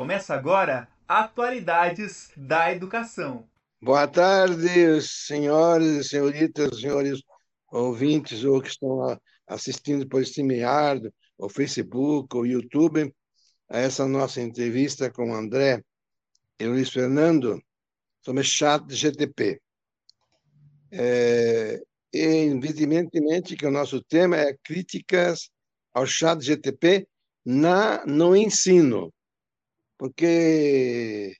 Começa 0.00 0.32
agora 0.32 0.88
Atualidades 1.06 2.30
da 2.34 2.72
Educação. 2.72 3.46
Boa 3.82 4.08
tarde, 4.08 5.02
senhores 5.02 6.06
e 6.06 6.08
senhoritas, 6.08 6.80
senhores 6.80 7.20
ouvintes 7.70 8.42
ou 8.42 8.62
que 8.62 8.70
estão 8.70 9.20
assistindo 9.46 10.08
por 10.08 10.22
StreamYard, 10.22 11.12
ou 11.36 11.50
Facebook, 11.50 12.34
ou 12.34 12.46
YouTube, 12.46 13.14
a 13.68 13.78
essa 13.78 14.08
nossa 14.08 14.40
entrevista 14.40 15.12
com 15.12 15.32
o 15.32 15.34
André 15.34 15.84
e 16.58 16.64
Luiz 16.64 16.88
Fernando 16.88 17.62
sobre 18.22 18.42
chat 18.42 18.82
GTP. 18.88 19.60
É, 20.90 21.78
evidentemente 22.10 23.54
que 23.54 23.66
o 23.66 23.70
nosso 23.70 24.02
tema 24.04 24.38
é 24.38 24.56
críticas 24.64 25.50
ao 25.92 26.06
chat 26.06 26.40
GTP 26.40 27.06
na, 27.44 28.02
no 28.06 28.34
ensino 28.34 29.12
porque 30.00 31.36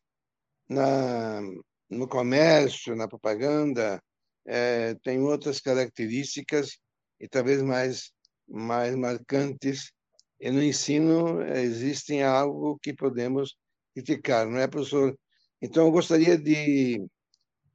na, 0.68 1.41
no 1.88 2.06
comércio, 2.06 2.95
na 2.95 3.09
propaganda, 3.09 4.02
é, 4.46 4.95
tem 4.96 5.18
outras 5.18 5.60
características 5.60 6.77
e 7.18 7.27
talvez 7.27 7.62
mais, 7.62 8.12
mais 8.46 8.95
marcantes, 8.95 9.91
e 10.38 10.51
no 10.51 10.62
ensino 10.62 11.41
existem 11.42 12.23
algo 12.23 12.78
que 12.82 12.92
podemos 12.92 13.56
criticar, 13.95 14.46
não 14.46 14.59
é, 14.59 14.68
professor? 14.68 15.18
Então, 15.62 15.87
eu 15.87 15.90
gostaria 15.90 16.37
de 16.37 17.02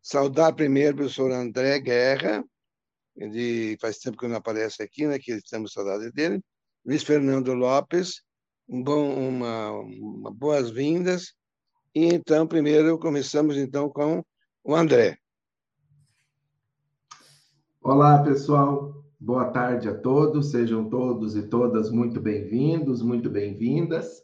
saudar 0.04 0.54
primeiro 0.54 0.94
o 0.94 0.98
professor 0.98 1.32
André 1.32 1.80
Guerra, 1.80 2.44
de, 3.16 3.76
faz 3.82 3.98
tempo 3.98 4.18
que 4.18 4.28
não 4.28 4.36
aparece 4.36 4.84
aqui, 4.84 5.08
né, 5.08 5.18
que 5.18 5.32
estamos 5.32 5.74
saudade 5.74 6.12
dele, 6.12 6.40
Luiz 6.86 7.02
Fernando 7.02 7.56
Lopes, 7.56 8.25
um 8.68 8.84
bom, 8.84 9.14
uma, 9.14 9.72
uma 9.72 10.32
boas-vindas. 10.32 11.34
E 11.94 12.06
então, 12.06 12.48
primeiro, 12.48 12.98
começamos 12.98 13.58
então 13.58 13.90
com 13.90 14.24
o 14.64 14.76
André. 14.76 15.18
Olá, 17.82 18.22
pessoal. 18.24 19.04
Boa 19.20 19.46
tarde 19.52 19.88
a 19.88 19.96
todos. 19.96 20.52
Sejam 20.52 20.90
todos 20.90 21.36
e 21.36 21.44
todas 21.44 21.90
muito 21.90 22.20
bem-vindos, 22.20 23.02
muito 23.02 23.30
bem-vindas. 23.30 24.24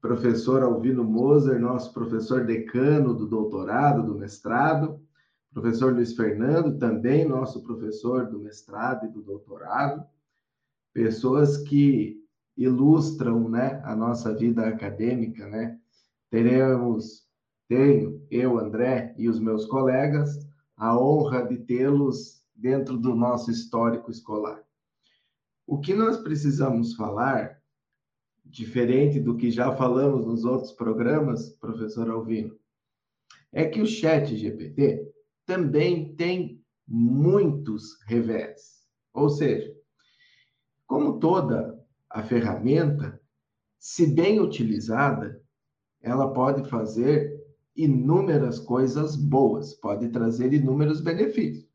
Professor 0.00 0.62
Alvino 0.62 1.04
Moser, 1.04 1.60
nosso 1.60 1.92
professor 1.92 2.44
decano 2.44 3.14
do 3.14 3.26
doutorado, 3.26 4.02
do 4.02 4.18
mestrado. 4.18 5.00
Professor 5.52 5.92
Luiz 5.92 6.14
Fernando, 6.14 6.78
também 6.78 7.26
nosso 7.26 7.62
professor 7.62 8.26
do 8.26 8.38
mestrado 8.38 9.06
e 9.06 9.08
do 9.08 9.22
doutorado. 9.22 10.04
Pessoas 10.92 11.56
que 11.58 12.25
ilustram 12.56 13.48
né, 13.48 13.80
a 13.84 13.94
nossa 13.94 14.34
vida 14.34 14.66
acadêmica, 14.66 15.46
né? 15.46 15.78
Teremos, 16.30 17.26
tenho, 17.68 18.26
eu, 18.30 18.58
André 18.58 19.14
e 19.18 19.28
os 19.28 19.38
meus 19.38 19.66
colegas, 19.66 20.46
a 20.76 20.98
honra 20.98 21.42
de 21.42 21.58
tê-los 21.58 22.42
dentro 22.54 22.96
do 22.96 23.14
nosso 23.14 23.50
histórico 23.50 24.10
escolar. 24.10 24.62
O 25.66 25.78
que 25.78 25.94
nós 25.94 26.16
precisamos 26.18 26.94
falar, 26.94 27.60
diferente 28.44 29.20
do 29.20 29.36
que 29.36 29.50
já 29.50 29.74
falamos 29.76 30.24
nos 30.24 30.44
outros 30.44 30.72
programas, 30.72 31.50
professor 31.50 32.08
Alvino, 32.08 32.56
é 33.52 33.64
que 33.64 33.80
o 33.80 33.86
chat 33.86 34.34
GPT 34.36 35.12
também 35.44 36.14
tem 36.14 36.62
muitos 36.86 38.00
revés. 38.06 38.84
Ou 39.12 39.28
seja, 39.28 39.74
como 40.86 41.18
toda 41.18 41.75
a 42.10 42.22
ferramenta, 42.22 43.20
se 43.78 44.06
bem 44.06 44.40
utilizada, 44.40 45.40
ela 46.00 46.32
pode 46.32 46.68
fazer 46.68 47.36
inúmeras 47.74 48.58
coisas 48.58 49.16
boas, 49.16 49.74
pode 49.74 50.08
trazer 50.08 50.52
inúmeros 50.52 51.00
benefícios. 51.00 51.68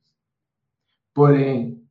Porém, 1.13 1.81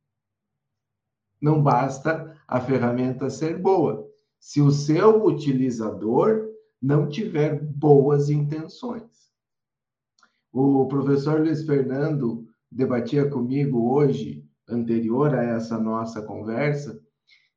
não 1.41 1.61
basta 1.61 2.37
a 2.47 2.59
ferramenta 2.59 3.29
ser 3.29 3.57
boa, 3.57 4.07
se 4.39 4.61
o 4.61 4.71
seu 4.71 5.25
utilizador 5.25 6.49
não 6.81 7.07
tiver 7.07 7.63
boas 7.63 8.29
intenções. 8.29 9.31
O 10.51 10.85
professor 10.87 11.39
Luiz 11.39 11.65
Fernando 11.65 12.47
debatia 12.69 13.29
comigo 13.29 13.93
hoje, 13.93 14.45
anterior 14.67 15.33
a 15.33 15.43
essa 15.43 15.77
nossa 15.77 16.21
conversa, 16.21 17.01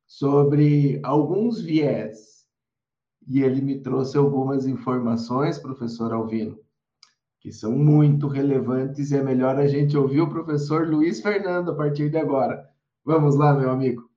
sobre 0.05 0.99
alguns 1.03 1.61
viés. 1.61 2.45
E 3.27 3.41
ele 3.41 3.61
me 3.61 3.79
trouxe 3.81 4.17
algumas 4.17 4.67
informações, 4.67 5.57
professor 5.57 6.13
Alvino, 6.13 6.59
que 7.39 7.51
são 7.51 7.71
muito 7.71 8.27
relevantes 8.27 9.11
e 9.11 9.17
é 9.17 9.23
melhor 9.23 9.57
a 9.57 9.67
gente 9.67 9.97
ouvir 9.97 10.21
o 10.21 10.29
professor 10.29 10.87
Luiz 10.87 11.21
Fernando 11.21 11.71
a 11.71 11.75
partir 11.75 12.09
de 12.09 12.17
agora. 12.17 12.69
Vamos 13.03 13.35
lá, 13.35 13.53
meu 13.53 13.71
amigo. 13.71 14.09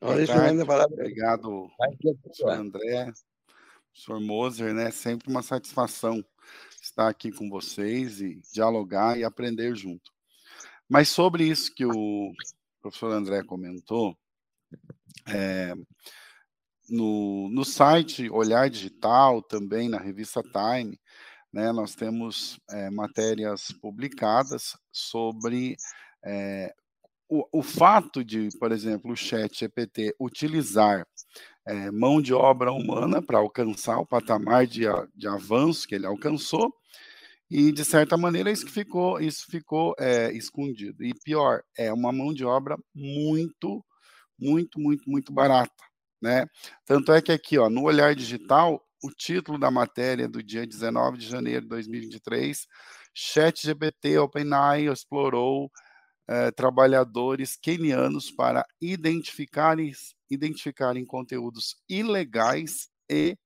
Obrigado, 0.00 1.70
professor 2.22 2.50
André, 2.50 3.12
professor 3.92 4.20
Moser, 4.20 4.72
né? 4.72 4.90
Sempre 4.90 5.28
uma 5.28 5.42
satisfação 5.42 6.24
estar 6.80 7.08
aqui 7.08 7.30
com 7.30 7.48
vocês 7.50 8.20
e 8.20 8.40
dialogar 8.52 9.18
e 9.18 9.24
aprender 9.24 9.74
junto. 9.76 10.10
Mas 10.88 11.08
sobre 11.08 11.44
isso 11.44 11.74
que 11.74 11.84
o 11.84 12.32
professor 12.80 13.12
André 13.12 13.44
comentou, 13.44 14.16
é, 15.28 15.74
no, 16.88 17.48
no 17.50 17.64
site 17.64 18.28
Olhar 18.30 18.68
Digital, 18.68 19.42
também 19.42 19.88
na 19.88 19.98
revista 19.98 20.42
Time, 20.42 20.98
né, 21.52 21.72
nós 21.72 21.94
temos 21.94 22.58
é, 22.70 22.90
matérias 22.90 23.72
publicadas 23.80 24.76
sobre 24.92 25.76
é, 26.24 26.72
o, 27.28 27.46
o, 27.52 27.62
fato 27.62 28.24
de, 28.24 28.48
por 28.58 28.72
exemplo, 28.72 29.12
o 29.12 29.16
chat 29.16 29.58
GPT 29.58 30.14
utilizar 30.18 31.06
é, 31.66 31.90
mão 31.90 32.20
de 32.20 32.34
obra 32.34 32.72
humana 32.72 33.22
para 33.22 33.38
alcançar 33.38 33.98
o 33.98 34.06
patamar 34.06 34.66
de, 34.66 34.82
de 35.14 35.28
avanço 35.28 35.86
que 35.86 35.94
ele 35.94 36.06
alcançou, 36.06 36.72
e 37.50 37.72
de 37.72 37.84
certa 37.84 38.16
maneira 38.16 38.50
isso 38.50 38.68
ficou, 38.68 39.20
isso 39.20 39.46
ficou 39.50 39.94
é, 39.98 40.32
escondido. 40.32 41.04
E 41.04 41.12
pior, 41.24 41.62
é 41.76 41.92
uma 41.92 42.12
mão 42.12 42.32
de 42.32 42.44
obra 42.44 42.76
muito 42.94 43.84
muito, 44.40 44.80
muito, 44.80 45.08
muito 45.08 45.32
barata, 45.32 45.84
né? 46.22 46.46
Tanto 46.84 47.12
é 47.12 47.20
que 47.22 47.32
aqui, 47.32 47.58
ó, 47.58 47.68
no 47.70 47.82
Olhar 47.84 48.14
Digital, 48.14 48.82
o 49.02 49.10
título 49.10 49.58
da 49.58 49.70
matéria 49.70 50.28
do 50.28 50.42
dia 50.42 50.66
19 50.66 51.18
de 51.18 51.26
janeiro 51.28 51.62
de 51.62 51.68
2023, 51.68 52.66
ChatGPT 53.14 54.18
OpenAI 54.18 54.88
explorou 54.88 55.70
eh, 56.28 56.50
trabalhadores 56.52 57.56
quenianos 57.56 58.30
para 58.30 58.64
identificarem, 58.80 59.92
identificarem 60.30 61.04
conteúdos 61.04 61.76
ilegais 61.88 62.88
e 63.10 63.36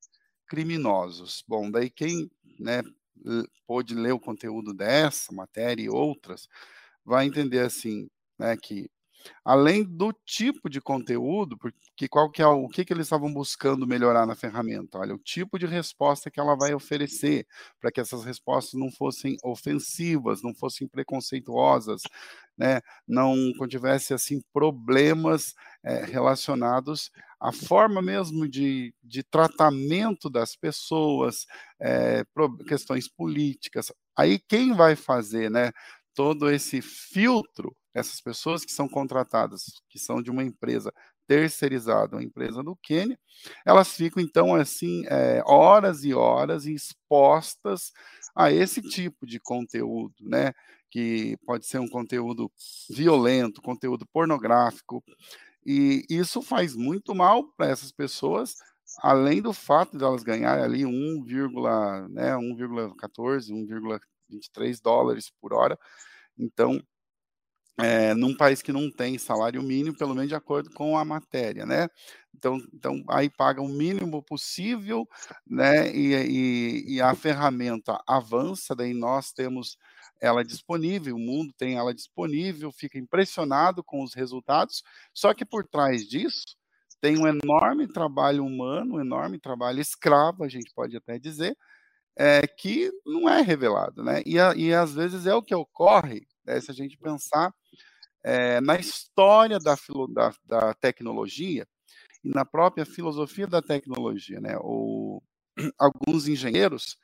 criminosos. 0.46 1.42
Bom, 1.48 1.70
daí 1.70 1.88
quem 1.90 2.30
né, 2.60 2.82
pôde 3.66 3.94
ler 3.94 4.12
o 4.12 4.20
conteúdo 4.20 4.74
dessa 4.74 5.32
matéria 5.32 5.82
e 5.84 5.88
outras, 5.88 6.48
vai 7.04 7.26
entender 7.26 7.60
assim, 7.60 8.08
né, 8.38 8.56
que 8.56 8.90
além 9.44 9.84
do 9.84 10.12
tipo 10.24 10.68
de 10.68 10.80
conteúdo, 10.80 11.56
porque 11.58 12.08
qual 12.08 12.30
que 12.30 12.42
é 12.42 12.46
o, 12.46 12.68
que, 12.68 12.84
que 12.84 12.92
eles 12.92 13.06
estavam 13.06 13.32
buscando 13.32 13.86
melhorar 13.86 14.26
na 14.26 14.34
ferramenta? 14.34 14.98
Olha, 14.98 15.14
o 15.14 15.18
tipo 15.18 15.58
de 15.58 15.66
resposta 15.66 16.30
que 16.30 16.40
ela 16.40 16.56
vai 16.56 16.74
oferecer, 16.74 17.46
para 17.80 17.90
que 17.90 18.00
essas 18.00 18.24
respostas 18.24 18.78
não 18.78 18.90
fossem 18.90 19.36
ofensivas, 19.42 20.42
não 20.42 20.54
fossem 20.54 20.88
preconceituosas, 20.88 22.02
né, 22.56 22.80
não 23.06 23.52
contivesse 23.58 24.14
assim 24.14 24.40
problemas 24.52 25.54
é, 25.82 26.04
relacionados 26.04 27.10
à 27.40 27.52
forma 27.52 28.00
mesmo 28.00 28.48
de, 28.48 28.94
de 29.02 29.22
tratamento 29.22 30.30
das 30.30 30.56
pessoas, 30.56 31.46
é, 31.80 32.24
questões 32.66 33.08
políticas. 33.08 33.92
Aí 34.16 34.38
quem 34.38 34.72
vai 34.72 34.94
fazer, 34.96 35.50
né, 35.50 35.72
todo 36.14 36.50
esse 36.50 36.80
filtro 36.82 37.74
essas 37.94 38.20
pessoas 38.20 38.64
que 38.64 38.72
são 38.72 38.88
contratadas, 38.88 39.66
que 39.88 39.98
são 39.98 40.20
de 40.20 40.30
uma 40.30 40.42
empresa 40.42 40.92
terceirizada, 41.26 42.16
uma 42.16 42.24
empresa 42.24 42.62
do 42.62 42.76
Quênia, 42.76 43.18
elas 43.64 43.92
ficam 43.92 44.22
então 44.22 44.54
assim 44.54 45.04
é, 45.06 45.42
horas 45.46 46.04
e 46.04 46.12
horas 46.12 46.66
expostas 46.66 47.92
a 48.36 48.50
esse 48.52 48.82
tipo 48.82 49.24
de 49.24 49.38
conteúdo, 49.38 50.14
né? 50.20 50.52
Que 50.90 51.36
pode 51.46 51.66
ser 51.66 51.78
um 51.78 51.88
conteúdo 51.88 52.50
violento, 52.90 53.62
conteúdo 53.62 54.06
pornográfico, 54.12 55.02
e 55.64 56.04
isso 56.10 56.42
faz 56.42 56.76
muito 56.76 57.14
mal 57.14 57.44
para 57.56 57.68
essas 57.68 57.90
pessoas, 57.90 58.54
além 59.00 59.40
do 59.40 59.52
fato 59.52 59.96
de 59.96 60.04
elas 60.04 60.22
ganharem 60.22 60.64
ali 60.64 60.84
1, 60.84 61.24
né, 62.10 62.36
1,14, 62.36 63.50
1,23 64.34 64.80
dólares 64.82 65.30
por 65.40 65.52
hora. 65.52 65.78
Então, 66.38 66.80
é, 67.78 68.14
num 68.14 68.36
país 68.36 68.62
que 68.62 68.72
não 68.72 68.90
tem 68.90 69.18
salário 69.18 69.62
mínimo, 69.62 69.96
pelo 69.96 70.14
menos 70.14 70.28
de 70.28 70.34
acordo 70.34 70.70
com 70.70 70.96
a 70.96 71.04
matéria, 71.04 71.66
né? 71.66 71.88
Então, 72.34 72.58
então 72.72 73.02
aí 73.08 73.28
paga 73.28 73.60
o 73.60 73.68
mínimo 73.68 74.22
possível, 74.22 75.08
né? 75.46 75.90
E, 75.92 76.14
e, 76.14 76.94
e, 76.96 77.00
a 77.00 77.14
ferramenta 77.14 78.00
avança, 78.06 78.76
daí 78.76 78.94
nós 78.94 79.32
temos 79.32 79.76
ela 80.20 80.44
disponível, 80.44 81.16
o 81.16 81.18
mundo 81.18 81.52
tem 81.58 81.76
ela 81.76 81.92
disponível, 81.92 82.70
fica 82.72 82.98
impressionado 82.98 83.82
com 83.82 84.02
os 84.02 84.14
resultados, 84.14 84.82
só 85.12 85.34
que 85.34 85.44
por 85.44 85.66
trás 85.66 86.06
disso 86.06 86.56
tem 87.00 87.18
um 87.18 87.26
enorme 87.26 87.86
trabalho 87.88 88.44
humano, 88.44 88.94
um 88.94 89.00
enorme 89.00 89.38
trabalho 89.38 89.80
escravo, 89.80 90.44
a 90.44 90.48
gente 90.48 90.72
pode 90.74 90.96
até 90.96 91.18
dizer, 91.18 91.56
é, 92.16 92.46
que 92.46 92.90
não 93.04 93.28
é 93.28 93.40
revelado, 93.40 94.02
né? 94.02 94.22
E, 94.24 94.36
e 94.56 94.72
às 94.72 94.94
vezes 94.94 95.26
é 95.26 95.34
o 95.34 95.42
que 95.42 95.54
ocorre, 95.54 96.26
né, 96.44 96.60
se 96.60 96.70
a 96.70 96.74
gente 96.74 96.96
pensar 96.96 97.52
é, 98.22 98.60
na 98.60 98.76
história 98.76 99.58
da, 99.58 99.76
da, 100.10 100.34
da, 100.46 100.74
tecnologia 100.74 101.66
e 102.22 102.30
na 102.30 102.44
própria 102.44 102.86
filosofia 102.86 103.46
da 103.46 103.60
tecnologia, 103.60 104.40
né? 104.40 104.56
O, 104.60 105.22
alguns 105.78 106.26
engenheiros 106.26 106.96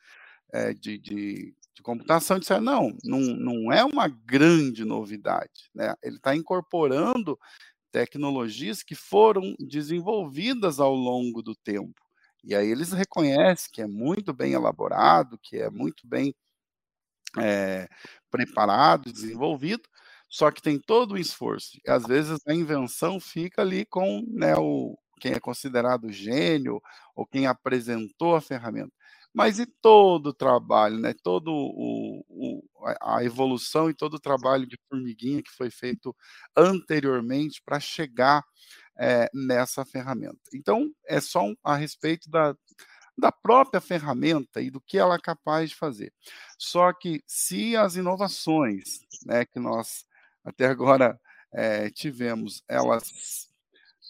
é, 0.52 0.72
de, 0.72 0.98
de, 0.98 1.54
de, 1.74 1.82
computação 1.82 2.38
disseram 2.38 2.62
não, 2.62 2.96
não, 3.04 3.20
não 3.20 3.72
é 3.72 3.84
uma 3.84 4.08
grande 4.08 4.84
novidade, 4.84 5.70
né? 5.74 5.94
Ele 6.02 6.16
está 6.16 6.34
incorporando 6.34 7.38
tecnologias 7.92 8.82
que 8.82 8.94
foram 8.94 9.54
desenvolvidas 9.58 10.80
ao 10.80 10.94
longo 10.94 11.42
do 11.42 11.54
tempo. 11.54 12.00
E 12.44 12.54
aí 12.54 12.68
eles 12.70 12.92
reconhecem 12.92 13.70
que 13.72 13.82
é 13.82 13.86
muito 13.86 14.32
bem 14.32 14.52
elaborado, 14.52 15.38
que 15.42 15.58
é 15.58 15.70
muito 15.70 16.06
bem 16.06 16.34
é, 17.38 17.88
preparado, 18.30 19.12
desenvolvido, 19.12 19.82
só 20.28 20.50
que 20.50 20.62
tem 20.62 20.78
todo 20.78 21.12
o 21.12 21.18
esforço. 21.18 21.78
E 21.84 21.90
às 21.90 22.04
vezes 22.04 22.38
a 22.46 22.54
invenção 22.54 23.20
fica 23.20 23.62
ali 23.62 23.84
com 23.86 24.24
né, 24.28 24.54
o, 24.56 24.96
quem 25.20 25.32
é 25.32 25.40
considerado 25.40 26.10
gênio 26.12 26.80
ou 27.14 27.26
quem 27.26 27.46
apresentou 27.46 28.36
a 28.36 28.40
ferramenta. 28.40 28.92
Mas 29.32 29.58
e 29.60 29.66
todo 29.80 30.28
o 30.28 30.34
trabalho, 30.34 30.98
né? 30.98 31.14
todo 31.22 31.52
o, 31.52 32.24
o, 32.28 32.62
a 33.00 33.22
evolução 33.24 33.88
e 33.88 33.94
todo 33.94 34.14
o 34.14 34.20
trabalho 34.20 34.66
de 34.66 34.76
formiguinha 34.88 35.42
que 35.42 35.50
foi 35.52 35.70
feito 35.70 36.14
anteriormente 36.56 37.62
para 37.64 37.78
chegar 37.78 38.42
é, 39.00 39.30
nessa 39.32 39.82
ferramenta. 39.84 40.38
Então, 40.54 40.92
é 41.06 41.20
só 41.20 41.42
um, 41.42 41.56
a 41.64 41.74
respeito 41.74 42.28
da, 42.28 42.54
da 43.16 43.32
própria 43.32 43.80
ferramenta 43.80 44.60
e 44.60 44.70
do 44.70 44.80
que 44.80 44.98
ela 44.98 45.14
é 45.14 45.18
capaz 45.18 45.70
de 45.70 45.76
fazer. 45.76 46.12
Só 46.58 46.92
que 46.92 47.24
se 47.26 47.74
as 47.74 47.96
inovações 47.96 49.00
né, 49.24 49.46
que 49.46 49.58
nós 49.58 50.04
até 50.44 50.66
agora 50.66 51.18
é, 51.52 51.88
tivemos, 51.90 52.62
elas 52.68 53.48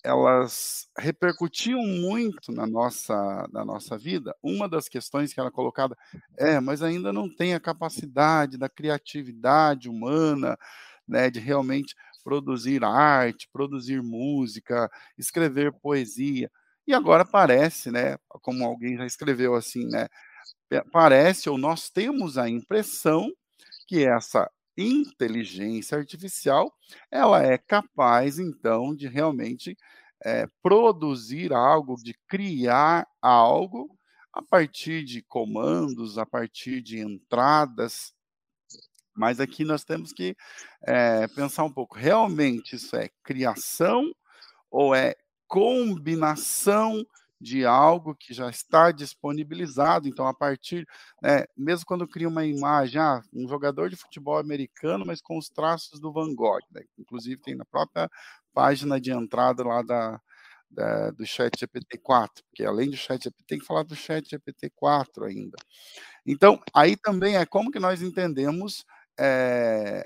elas 0.02 0.88
repercutiam 0.96 1.82
muito 1.82 2.50
na 2.50 2.66
nossa, 2.66 3.46
na 3.52 3.62
nossa 3.66 3.98
vida. 3.98 4.34
Uma 4.42 4.66
das 4.66 4.88
questões 4.88 5.30
que 5.30 5.38
era 5.38 5.50
colocada 5.50 5.94
é, 6.38 6.58
mas 6.58 6.82
ainda 6.82 7.12
não 7.12 7.28
tem 7.28 7.52
a 7.52 7.60
capacidade 7.60 8.56
da 8.56 8.66
criatividade 8.66 9.90
humana, 9.90 10.56
né, 11.06 11.28
de 11.28 11.38
realmente 11.38 11.94
produzir 12.22 12.84
arte, 12.84 13.48
produzir 13.52 14.02
música, 14.02 14.90
escrever 15.18 15.72
poesia. 15.72 16.50
E 16.86 16.94
agora 16.94 17.24
parece, 17.24 17.90
né, 17.90 18.16
como 18.42 18.64
alguém 18.64 18.96
já 18.96 19.06
escreveu 19.06 19.54
assim, 19.54 19.86
né, 19.88 20.08
parece 20.92 21.48
ou 21.48 21.58
nós 21.58 21.90
temos 21.90 22.38
a 22.38 22.48
impressão 22.48 23.32
que 23.86 24.04
essa 24.06 24.50
inteligência 24.76 25.98
artificial 25.98 26.72
ela 27.10 27.44
é 27.44 27.58
capaz 27.58 28.38
então 28.38 28.94
de 28.94 29.08
realmente 29.08 29.76
é, 30.24 30.46
produzir 30.62 31.52
algo, 31.52 31.96
de 31.96 32.14
criar 32.28 33.06
algo 33.20 33.96
a 34.32 34.42
partir 34.42 35.04
de 35.04 35.22
comandos, 35.22 36.18
a 36.18 36.26
partir 36.26 36.80
de 36.80 36.98
entradas 37.00 38.14
mas 39.20 39.38
aqui 39.38 39.64
nós 39.64 39.84
temos 39.84 40.14
que 40.14 40.34
é, 40.82 41.28
pensar 41.28 41.62
um 41.62 41.70
pouco: 41.70 41.94
realmente 41.94 42.76
isso 42.76 42.96
é 42.96 43.10
criação 43.22 44.10
ou 44.70 44.94
é 44.94 45.14
combinação 45.46 47.04
de 47.38 47.66
algo 47.66 48.14
que 48.14 48.32
já 48.32 48.48
está 48.48 48.90
disponibilizado? 48.90 50.08
Então, 50.08 50.26
a 50.26 50.32
partir, 50.32 50.88
né, 51.22 51.44
mesmo 51.54 51.84
quando 51.84 52.08
cria 52.08 52.28
uma 52.28 52.46
imagem, 52.46 52.98
ah, 52.98 53.20
um 53.30 53.46
jogador 53.46 53.90
de 53.90 53.96
futebol 53.96 54.38
americano, 54.38 55.04
mas 55.04 55.20
com 55.20 55.36
os 55.36 55.50
traços 55.50 56.00
do 56.00 56.10
Van 56.10 56.34
Gogh, 56.34 56.60
né? 56.70 56.82
inclusive 56.98 57.42
tem 57.42 57.54
na 57.54 57.66
própria 57.66 58.10
página 58.54 58.98
de 58.98 59.12
entrada 59.12 59.62
lá 59.62 59.82
da, 59.82 60.18
da, 60.70 61.10
do 61.10 61.26
chat 61.26 61.52
GPT-4, 61.58 62.28
porque 62.48 62.64
além 62.64 62.88
do 62.88 62.96
chat 62.96 63.22
GPT, 63.22 63.44
tem 63.46 63.58
que 63.58 63.66
falar 63.66 63.82
do 63.82 63.94
chat 63.94 64.26
GPT-4 64.34 65.26
ainda. 65.26 65.58
Então, 66.26 66.60
aí 66.74 66.96
também 66.96 67.36
é 67.36 67.46
como 67.46 67.70
que 67.70 67.78
nós 67.78 68.02
entendemos 68.02 68.84
é, 69.20 70.02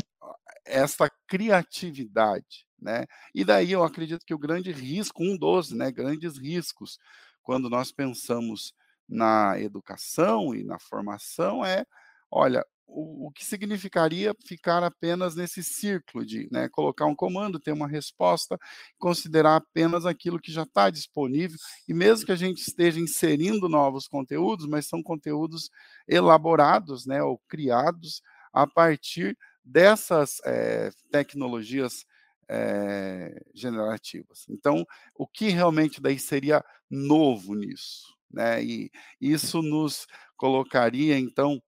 essa 0.65 1.09
criatividade, 1.29 2.67
né? 2.81 3.05
E 3.35 3.45
daí 3.45 3.71
eu 3.73 3.85
acredito 3.85 4.27
que 4.27 4.35
o 4.35 4.39
grande 4.39 4.73
risco, 4.73 5.23
um 5.23 5.37
dos 5.37 5.71
né, 5.71 5.93
grandes 5.93 6.37
riscos, 6.37 6.99
quando 7.43 7.71
nós 7.71 7.93
pensamos 7.93 8.75
na 9.09 9.59
educação 9.61 10.55
e 10.55 10.65
na 10.65 10.79
formação 10.79 11.65
é, 11.65 11.85
olha, 12.31 12.65
o, 12.87 13.29
o 13.29 13.31
que 13.31 13.45
significaria 13.45 14.35
ficar 14.47 14.83
apenas 14.83 15.37
nesse 15.37 15.63
círculo 15.63 16.25
de 16.25 16.49
né, 16.51 16.69
colocar 16.69 17.07
um 17.07 17.15
comando, 17.15 17.61
ter 17.61 17.73
uma 17.73 17.89
resposta, 17.89 18.59
considerar 18.99 19.57
apenas 19.57 20.07
aquilo 20.07 20.41
que 20.41 20.53
já 20.53 20.63
está 20.63 20.91
disponível, 20.91 21.59
e 21.89 21.95
mesmo 21.95 22.27
que 22.27 22.33
a 22.33 22.37
gente 22.37 22.59
esteja 22.59 22.99
inserindo 22.99 23.69
novos 23.69 24.09
conteúdos, 24.09 24.67
mas 24.67 24.87
são 24.87 25.03
conteúdos 25.03 25.71
elaborados, 26.09 27.07
né, 27.07 27.23
ou 27.23 27.39
criados 27.49 28.23
a 28.55 28.69
partir 28.69 29.37
dessas 29.65 30.41
é, 30.45 30.91
tecnologias 31.11 32.06
é, 32.49 33.43
generativas. 33.53 34.47
Então, 34.49 34.87
o 35.15 35.27
que 35.27 35.49
realmente 35.49 36.01
daí 36.01 36.19
seria 36.19 36.65
novo 36.89 37.55
nisso? 37.55 38.15
Né? 38.31 38.62
E 38.62 38.91
isso 39.21 39.61
nos 39.61 40.06
colocaria, 40.37 41.19
então, 41.19 41.61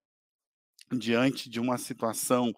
diante 0.92 1.50
de 1.50 1.58
uma 1.58 1.76
situação, 1.76 2.52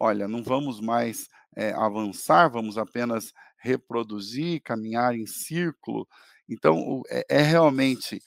olha, 0.00 0.26
não 0.26 0.42
vamos 0.42 0.80
mais 0.80 1.28
é, 1.54 1.72
avançar, 1.72 2.48
vamos 2.48 2.76
apenas 2.76 3.32
reproduzir, 3.58 4.62
caminhar 4.62 5.14
em 5.14 5.26
círculo. 5.26 6.08
Então, 6.48 7.02
é, 7.08 7.24
é 7.28 7.42
realmente 7.42 8.20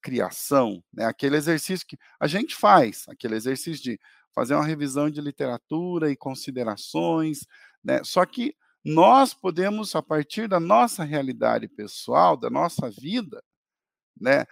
criação, 0.00 0.80
né? 0.92 1.06
aquele 1.06 1.36
exercício 1.36 1.84
que 1.84 1.98
a 2.20 2.28
gente 2.28 2.54
faz, 2.54 3.04
aquele 3.08 3.34
exercício 3.34 3.82
de 3.82 3.98
fazer 4.34 4.54
uma 4.54 4.64
revisão 4.64 5.10
de 5.10 5.20
literatura 5.20 6.10
e 6.10 6.16
considerações, 6.16 7.40
né? 7.82 8.02
Só 8.04 8.24
que 8.24 8.54
nós 8.84 9.34
podemos, 9.34 9.94
a 9.94 10.02
partir 10.02 10.48
da 10.48 10.58
nossa 10.58 11.04
realidade 11.04 11.68
pessoal, 11.68 12.36
da 12.36 12.48
nossa 12.48 12.90
vida, 12.90 13.42
né, 14.18 14.44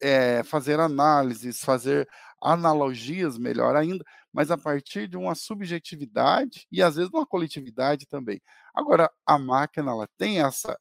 é, 0.00 0.42
fazer 0.44 0.80
análises, 0.80 1.60
fazer 1.60 2.08
analogias, 2.42 3.38
melhor 3.38 3.76
ainda, 3.76 4.04
mas 4.32 4.50
a 4.50 4.58
partir 4.58 5.08
de 5.08 5.16
uma 5.16 5.34
subjetividade 5.34 6.66
e 6.70 6.82
às 6.82 6.96
vezes 6.96 7.10
uma 7.12 7.26
coletividade 7.26 8.06
também. 8.06 8.40
Agora, 8.74 9.10
a 9.26 9.38
máquina 9.38 9.92
ela 9.92 10.08
tem 10.18 10.40
essa 10.40 10.78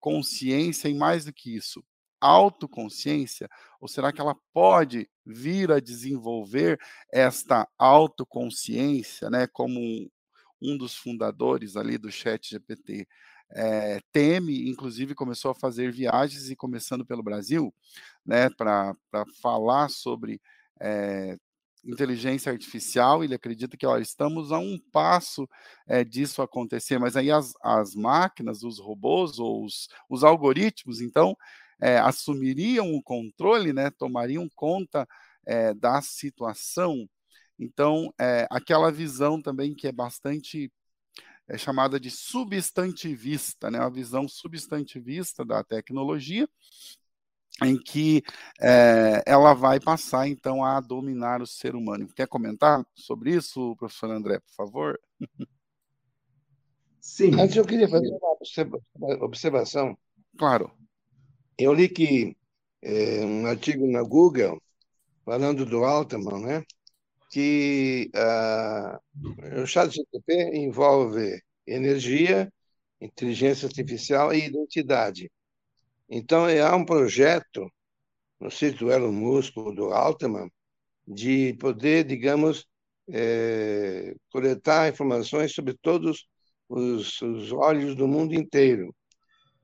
consciência 0.00 0.88
e 0.88 0.94
mais 0.94 1.24
do 1.24 1.32
que 1.32 1.54
isso, 1.56 1.84
autoconsciência? 2.20 3.48
Ou 3.80 3.88
será 3.88 4.12
que 4.12 4.20
ela 4.20 4.36
pode 4.52 5.08
vir 5.24 5.72
a 5.72 5.80
desenvolver 5.80 6.78
esta 7.12 7.68
autoconsciência, 7.78 9.28
né, 9.30 9.46
como 9.46 9.80
um, 10.60 10.76
dos 10.76 10.96
fundadores 10.96 11.76
ali 11.76 11.98
do 11.98 12.10
Chat 12.10 12.50
GPT 12.50 13.06
é, 13.50 14.00
teme, 14.12 14.68
inclusive 14.68 15.14
começou 15.14 15.50
a 15.50 15.54
fazer 15.54 15.92
viagens 15.92 16.50
e 16.50 16.56
começando 16.56 17.04
pelo 17.04 17.22
Brasil, 17.22 17.72
né, 18.24 18.50
para 18.50 18.96
falar 19.40 19.88
sobre 19.88 20.40
é, 20.80 21.36
inteligência 21.84 22.50
artificial. 22.50 23.22
Ele 23.22 23.34
acredita 23.34 23.76
que 23.76 23.86
ó, 23.86 23.98
estamos 23.98 24.52
a 24.52 24.58
um 24.58 24.78
passo 24.92 25.48
é, 25.86 26.04
disso 26.04 26.42
acontecer, 26.42 26.98
mas 26.98 27.16
aí 27.16 27.30
as, 27.30 27.52
as 27.62 27.94
máquinas, 27.94 28.62
os 28.62 28.78
robôs 28.78 29.38
ou 29.38 29.64
os, 29.64 29.88
os 30.08 30.24
algoritmos, 30.24 31.00
então, 31.00 31.36
é, 31.80 31.98
assumiriam 31.98 32.94
o 32.94 33.02
controle, 33.02 33.72
né, 33.72 33.90
tomariam 33.90 34.48
conta 34.54 35.06
é, 35.46 35.74
da 35.74 36.00
situação. 36.02 37.08
Então, 37.58 38.12
é, 38.20 38.46
aquela 38.50 38.90
visão 38.90 39.40
também 39.40 39.74
que 39.74 39.86
é 39.86 39.92
bastante 39.92 40.70
é 41.48 41.56
chamada 41.56 42.00
de 42.00 42.10
substantivista, 42.10 43.70
né, 43.70 43.78
a 43.78 43.88
visão 43.88 44.26
substantivista 44.26 45.44
da 45.44 45.62
tecnologia, 45.62 46.48
em 47.62 47.78
que 47.78 48.22
é, 48.60 49.22
ela 49.24 49.54
vai 49.54 49.78
passar 49.78 50.26
então 50.26 50.64
a 50.64 50.80
dominar 50.80 51.40
o 51.40 51.46
ser 51.46 51.76
humano. 51.76 52.08
Quer 52.14 52.26
comentar 52.26 52.84
sobre 52.94 53.34
isso, 53.34 53.76
professor 53.76 54.10
André, 54.10 54.40
por 54.40 54.54
favor? 54.54 55.00
Sim. 57.00 57.40
Antes 57.40 57.56
eu 57.56 57.64
queria 57.64 57.88
fazer 57.88 58.08
uma 58.08 59.24
observação. 59.24 59.96
Claro. 60.36 60.70
Eu 61.58 61.72
li 61.72 61.88
que 61.88 62.36
é, 62.82 63.24
um 63.24 63.46
artigo 63.46 63.86
na 63.86 64.02
Google 64.02 64.60
falando 65.24 65.66
do 65.66 65.84
Altman, 65.84 66.40
né? 66.40 66.64
Que 67.30 68.10
uh, 68.14 69.62
o 69.62 69.66
chat 69.66 69.90
GTP 69.92 70.56
envolve 70.56 71.40
energia, 71.66 72.52
inteligência 73.00 73.66
artificial 73.66 74.32
e 74.32 74.46
identidade. 74.46 75.30
Então, 76.08 76.46
há 76.46 76.76
um 76.76 76.84
projeto, 76.84 77.70
se 78.50 78.70
do 78.70 78.92
Elon 78.92 79.12
Musk 79.12 79.54
do 79.74 79.92
Altman, 79.92 80.50
de 81.06 81.54
poder, 81.54 82.04
digamos, 82.04 82.66
é, 83.08 84.14
coletar 84.30 84.88
informações 84.88 85.52
sobre 85.54 85.74
todos 85.74 86.26
os, 86.68 87.20
os 87.22 87.52
olhos 87.52 87.94
do 87.96 88.06
mundo 88.08 88.34
inteiro, 88.34 88.94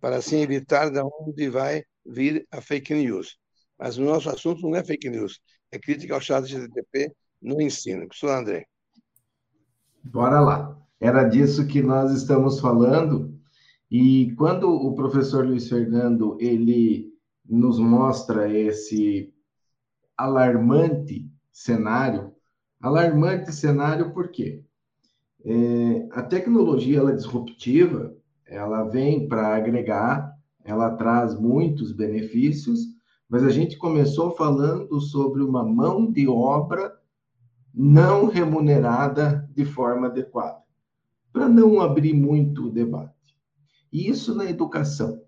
para 0.03 0.17
assim 0.17 0.41
evitar 0.41 0.91
de 0.91 1.01
onde 1.01 1.49
vai 1.49 1.85
vir 2.05 2.45
a 2.51 2.61
fake 2.61 2.93
news. 2.93 3.39
Mas 3.79 3.97
o 3.97 4.03
nosso 4.03 4.29
assunto 4.29 4.61
não 4.63 4.75
é 4.75 4.83
fake 4.83 5.09
news, 5.09 5.41
é 5.71 5.79
crítica 5.79 6.15
ao 6.15 6.21
chat 6.21 6.45
GTP 6.45 7.15
no 7.41 7.63
ensino. 7.63 8.09
Professor 8.09 8.37
André. 8.37 8.67
Bora 10.03 10.41
lá. 10.41 10.77
Era 10.99 11.23
disso 11.23 11.69
que 11.69 11.81
nós 11.81 12.11
estamos 12.13 12.59
falando. 12.59 13.33
E 13.89 14.35
quando 14.35 14.69
o 14.69 14.93
professor 14.97 15.47
Luiz 15.47 15.69
Fernando 15.69 16.37
ele 16.41 17.15
nos 17.49 17.79
mostra 17.79 18.53
esse 18.53 19.33
alarmante 20.17 21.31
cenário, 21.53 22.35
alarmante 22.81 23.53
cenário 23.53 24.13
por 24.13 24.33
quê? 24.33 24.65
É, 25.45 26.09
a 26.11 26.23
tecnologia 26.23 26.99
ela 26.99 27.13
é 27.13 27.17
disruptiva, 27.17 28.17
ela 28.53 28.85
vem 28.85 29.27
para 29.27 29.57
agregar, 29.57 30.37
ela 30.63 30.91
traz 30.91 31.35
muitos 31.35 31.91
benefícios, 31.91 32.81
mas 33.27 33.43
a 33.45 33.49
gente 33.49 33.79
começou 33.79 34.33
falando 34.33 35.01
sobre 35.01 35.43
uma 35.43 35.65
mão 35.65 36.13
de 36.13 36.29
obra 36.29 36.95
não 37.75 38.27
remunerada 38.27 39.49
de 39.55 39.65
forma 39.65 40.09
adequada, 40.09 40.63
para 41.33 41.49
não 41.49 41.81
abrir 41.81 42.13
muito 42.13 42.67
o 42.67 42.71
debate. 42.71 43.13
E 43.91 44.07
isso 44.07 44.35
na 44.35 44.45
educação. 44.45 45.23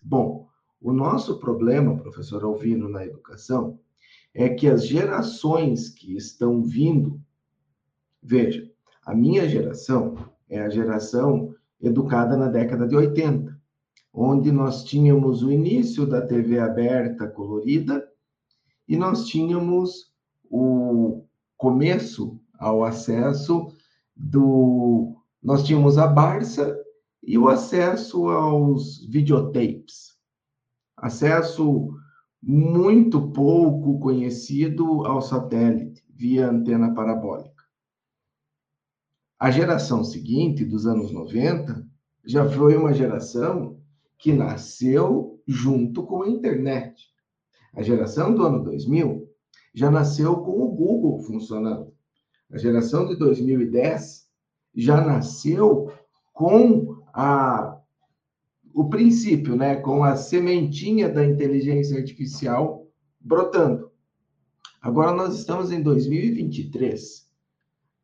Bom, 0.00 0.46
o 0.80 0.92
nosso 0.92 1.40
problema, 1.40 1.96
professor 1.96 2.44
Alvino, 2.44 2.88
na 2.88 3.04
educação, 3.04 3.80
é 4.32 4.48
que 4.48 4.68
as 4.68 4.86
gerações 4.86 5.88
que 5.88 6.16
estão 6.16 6.62
vindo, 6.62 7.20
veja, 8.22 8.70
a 9.04 9.16
minha 9.16 9.48
geração 9.48 10.14
é 10.48 10.60
a 10.60 10.70
geração 10.70 11.56
educada 11.80 12.36
na 12.36 12.48
década 12.48 12.86
de 12.86 12.96
80, 12.96 13.56
onde 14.12 14.50
nós 14.50 14.84
tínhamos 14.84 15.42
o 15.42 15.50
início 15.50 16.06
da 16.06 16.20
TV 16.20 16.58
aberta 16.58 17.28
colorida 17.28 18.06
e 18.86 18.96
nós 18.96 19.26
tínhamos 19.26 20.12
o 20.50 21.24
começo 21.56 22.40
ao 22.58 22.82
acesso 22.82 23.68
do. 24.16 25.14
Nós 25.42 25.62
tínhamos 25.62 25.98
a 25.98 26.06
Barça 26.06 26.76
e 27.22 27.38
o 27.38 27.48
acesso 27.48 28.28
aos 28.28 29.06
videotapes. 29.06 30.16
Acesso 30.96 31.90
muito 32.42 33.30
pouco 33.30 33.98
conhecido 34.00 35.04
ao 35.06 35.20
satélite, 35.20 36.04
via 36.08 36.50
antena 36.50 36.94
parabólica. 36.94 37.57
A 39.38 39.52
geração 39.52 40.02
seguinte, 40.02 40.64
dos 40.64 40.84
anos 40.84 41.12
90, 41.12 41.86
já 42.24 42.48
foi 42.50 42.76
uma 42.76 42.92
geração 42.92 43.78
que 44.18 44.32
nasceu 44.32 45.40
junto 45.46 46.02
com 46.04 46.24
a 46.24 46.28
internet. 46.28 47.06
A 47.72 47.80
geração 47.82 48.34
do 48.34 48.42
ano 48.42 48.64
2000 48.64 49.28
já 49.72 49.92
nasceu 49.92 50.38
com 50.38 50.60
o 50.60 50.72
Google 50.72 51.20
funcionando. 51.20 51.92
A 52.50 52.58
geração 52.58 53.06
de 53.06 53.14
2010 53.14 54.28
já 54.74 55.00
nasceu 55.00 55.92
com 56.32 57.00
a, 57.14 57.78
o 58.74 58.88
princípio, 58.88 59.54
né, 59.54 59.76
com 59.76 60.02
a 60.02 60.16
sementinha 60.16 61.08
da 61.08 61.24
inteligência 61.24 61.96
artificial 61.96 62.88
brotando. 63.20 63.92
Agora 64.82 65.12
nós 65.12 65.38
estamos 65.38 65.70
em 65.70 65.80
2023 65.80 67.27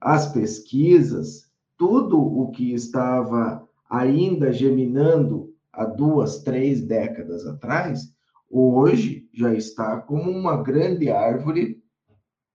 as 0.04 0.30
pesquisas, 0.30 1.50
tudo 1.78 2.20
o 2.20 2.50
que 2.50 2.75
estava 2.75 3.66
ainda 3.88 4.52
geminando 4.52 5.54
há 5.73 5.87
duas, 5.87 6.42
três 6.42 6.82
décadas 6.82 7.46
atrás, 7.46 8.14
hoje 8.50 9.26
já 9.32 9.54
está 9.54 9.99
como 9.99 10.30
uma 10.30 10.62
grande 10.62 11.08
árvore 11.08 11.82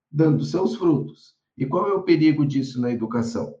dando 0.08 0.44
seus 0.44 0.76
frutos. 0.76 1.34
E 1.58 1.66
qual 1.66 1.88
é 1.88 1.92
o 1.92 2.04
perigo 2.04 2.46
disso 2.46 2.80
na 2.80 2.92
educação? 2.92 3.52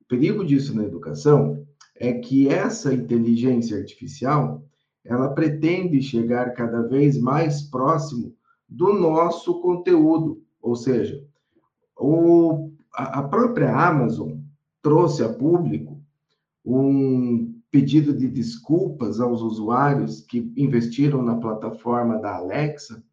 O 0.00 0.04
perigo 0.08 0.42
disso 0.42 0.74
na 0.74 0.84
educação 0.84 1.66
é 1.94 2.14
que 2.14 2.48
essa 2.48 2.94
inteligência 2.94 3.76
artificial 3.76 4.64
ela 5.04 5.34
pretende 5.34 6.00
chegar 6.00 6.54
cada 6.54 6.80
vez 6.80 7.18
mais 7.20 7.60
próximo 7.60 8.34
do 8.66 8.94
nosso 8.94 9.60
conteúdo, 9.60 10.42
ou 10.62 10.74
seja, 10.74 11.22
o 11.94 12.72
a 12.96 13.22
própria 13.22 13.74
Amazon 13.74 14.38
trouxe 14.80 15.22
a 15.22 15.32
público 15.32 16.00
um 16.64 17.60
pedido 17.70 18.14
de 18.14 18.26
desculpas 18.26 19.20
aos 19.20 19.42
usuários 19.42 20.22
que 20.22 20.52
investiram 20.56 21.22
na 21.22 21.36
plataforma 21.36 22.18
da 22.18 22.36
Alexa, 22.36 23.04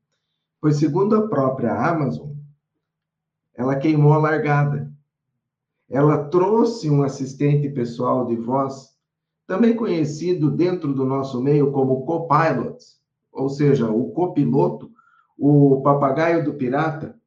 pois, 0.61 0.77
segundo 0.77 1.15
a 1.15 1.27
própria 1.27 1.73
Amazon, 1.73 2.31
ela 3.53 3.75
queimou 3.75 4.13
a 4.13 4.17
largada. 4.17 4.91
Ela 5.89 6.25
trouxe 6.29 6.89
um 6.89 7.03
assistente 7.03 7.69
pessoal 7.69 8.25
de 8.25 8.35
voz, 8.35 8.95
também 9.45 9.75
conhecido 9.75 10.49
dentro 10.49 10.93
do 10.93 11.05
nosso 11.05 11.41
meio 11.41 11.71
como 11.71 12.05
copilot, 12.05 12.77
ou 13.31 13.49
seja, 13.49 13.91
o 13.91 14.11
copiloto, 14.11 14.89
o 15.37 15.81
papagaio 15.81 16.45
do 16.45 16.53
pirata, 16.53 17.19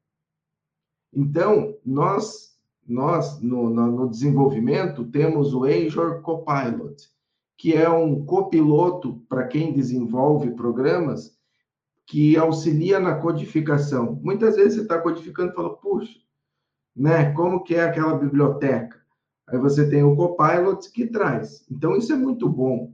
então, 1.16 1.74
nós, 1.82 2.54
nós 2.86 3.40
no, 3.40 3.70
no 3.70 4.10
desenvolvimento, 4.10 5.02
temos 5.06 5.54
o 5.54 5.64
Azure 5.64 6.20
Copilot, 6.20 7.10
que 7.56 7.72
é 7.72 7.88
um 7.88 8.22
copiloto 8.26 9.22
para 9.26 9.46
quem 9.46 9.72
desenvolve 9.72 10.50
programas 10.50 11.34
que 12.04 12.36
auxilia 12.36 13.00
na 13.00 13.14
codificação. 13.14 14.20
Muitas 14.22 14.56
vezes 14.56 14.74
você 14.74 14.82
está 14.82 15.00
codificando 15.00 15.52
e 15.52 15.54
fala, 15.54 15.74
puxa, 15.78 16.20
né, 16.94 17.32
como 17.32 17.64
que 17.64 17.74
é 17.74 17.84
aquela 17.84 18.18
biblioteca? 18.18 19.00
Aí 19.46 19.58
você 19.58 19.88
tem 19.88 20.02
o 20.02 20.14
Copilot 20.14 20.92
que 20.92 21.06
traz. 21.06 21.64
Então, 21.70 21.96
isso 21.96 22.12
é 22.12 22.16
muito 22.16 22.46
bom. 22.46 22.92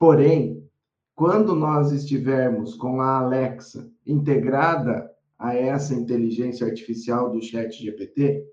Porém, 0.00 0.68
quando 1.14 1.54
nós 1.54 1.92
estivermos 1.92 2.74
com 2.74 3.00
a 3.00 3.18
Alexa 3.18 3.88
integrada 4.04 5.07
a 5.38 5.54
essa 5.54 5.94
inteligência 5.94 6.66
artificial 6.66 7.30
do 7.30 7.40
chat 7.40 7.70
GPT, 7.72 8.44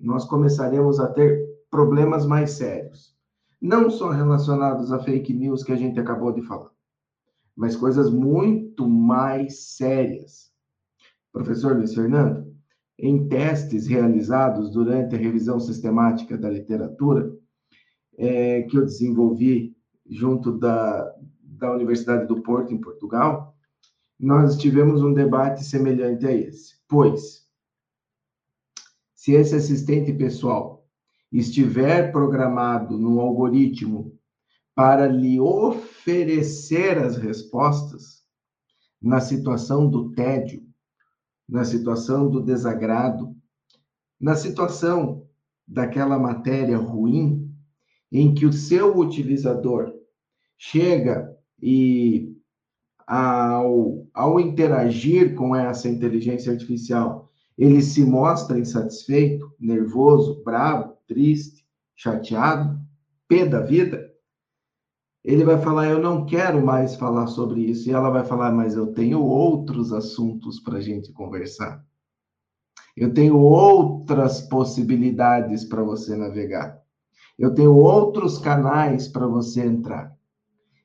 nós 0.00 0.24
começaremos 0.24 0.98
a 0.98 1.08
ter 1.08 1.46
problemas 1.70 2.26
mais 2.26 2.52
sérios. 2.52 3.14
Não 3.60 3.90
só 3.90 4.10
relacionados 4.10 4.92
a 4.92 4.98
fake 4.98 5.32
news 5.32 5.62
que 5.62 5.72
a 5.72 5.76
gente 5.76 6.00
acabou 6.00 6.32
de 6.32 6.42
falar, 6.42 6.70
mas 7.54 7.76
coisas 7.76 8.10
muito 8.10 8.88
mais 8.88 9.76
sérias. 9.76 10.50
Professor 11.32 11.76
Luiz 11.76 11.94
Fernando, 11.94 12.52
em 12.98 13.28
testes 13.28 13.86
realizados 13.86 14.70
durante 14.70 15.14
a 15.14 15.18
revisão 15.18 15.60
sistemática 15.60 16.36
da 16.36 16.50
literatura, 16.50 17.32
é, 18.16 18.62
que 18.62 18.76
eu 18.76 18.84
desenvolvi 18.84 19.76
junto 20.06 20.58
da, 20.58 21.14
da 21.40 21.72
Universidade 21.72 22.26
do 22.26 22.42
Porto, 22.42 22.74
em 22.74 22.80
Portugal, 22.80 23.51
nós 24.22 24.56
tivemos 24.56 25.02
um 25.02 25.12
debate 25.12 25.64
semelhante 25.64 26.24
a 26.24 26.30
esse. 26.30 26.76
Pois, 26.86 27.44
se 29.16 29.32
esse 29.32 29.56
assistente 29.56 30.12
pessoal 30.12 30.86
estiver 31.32 32.12
programado 32.12 32.96
no 32.96 33.18
algoritmo 33.18 34.16
para 34.76 35.08
lhe 35.08 35.40
oferecer 35.40 36.98
as 36.98 37.16
respostas 37.16 38.22
na 39.00 39.20
situação 39.20 39.90
do 39.90 40.12
tédio, 40.12 40.62
na 41.48 41.64
situação 41.64 42.30
do 42.30 42.40
desagrado, 42.40 43.36
na 44.20 44.36
situação 44.36 45.26
daquela 45.66 46.16
matéria 46.16 46.78
ruim, 46.78 47.52
em 48.10 48.32
que 48.32 48.46
o 48.46 48.52
seu 48.52 48.96
utilizador 48.96 49.92
chega 50.56 51.36
e 51.60 52.36
ao, 53.06 54.01
ao 54.12 54.38
interagir 54.38 55.34
com 55.34 55.54
essa 55.54 55.88
inteligência 55.88 56.52
artificial, 56.52 57.30
ele 57.56 57.82
se 57.82 58.04
mostra 58.04 58.58
insatisfeito, 58.58 59.52
nervoso, 59.58 60.42
bravo, 60.44 60.96
triste, 61.06 61.66
chateado, 61.94 62.80
pé 63.28 63.46
da 63.46 63.60
vida, 63.60 64.12
ele 65.24 65.44
vai 65.44 65.58
falar: 65.58 65.88
Eu 65.88 66.00
não 66.00 66.26
quero 66.26 66.64
mais 66.64 66.96
falar 66.96 67.26
sobre 67.28 67.60
isso. 67.62 67.88
E 67.88 67.92
ela 67.92 68.10
vai 68.10 68.24
falar: 68.24 68.50
Mas 68.52 68.74
eu 68.74 68.92
tenho 68.92 69.22
outros 69.22 69.92
assuntos 69.92 70.58
para 70.60 70.78
a 70.78 70.80
gente 70.80 71.12
conversar. 71.12 71.84
Eu 72.96 73.14
tenho 73.14 73.38
outras 73.38 74.40
possibilidades 74.42 75.64
para 75.64 75.82
você 75.82 76.16
navegar. 76.16 76.78
Eu 77.38 77.54
tenho 77.54 77.74
outros 77.74 78.38
canais 78.38 79.08
para 79.08 79.26
você 79.26 79.64
entrar. 79.64 80.14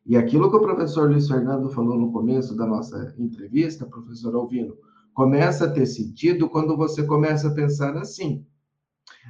E 0.07 0.15
aquilo 0.15 0.49
que 0.49 0.55
o 0.55 0.61
professor 0.61 1.09
Luiz 1.09 1.27
Fernando 1.27 1.69
falou 1.69 1.99
no 1.99 2.13
começo 2.13 2.55
da 2.55 2.65
nossa 2.65 3.13
entrevista, 3.17 3.85
professor 3.85 4.33
Alvino, 4.35 4.73
começa 5.13 5.65
a 5.65 5.69
ter 5.69 5.85
sentido 5.85 6.49
quando 6.49 6.77
você 6.77 7.05
começa 7.05 7.49
a 7.49 7.53
pensar 7.53 7.97
assim. 7.97 8.45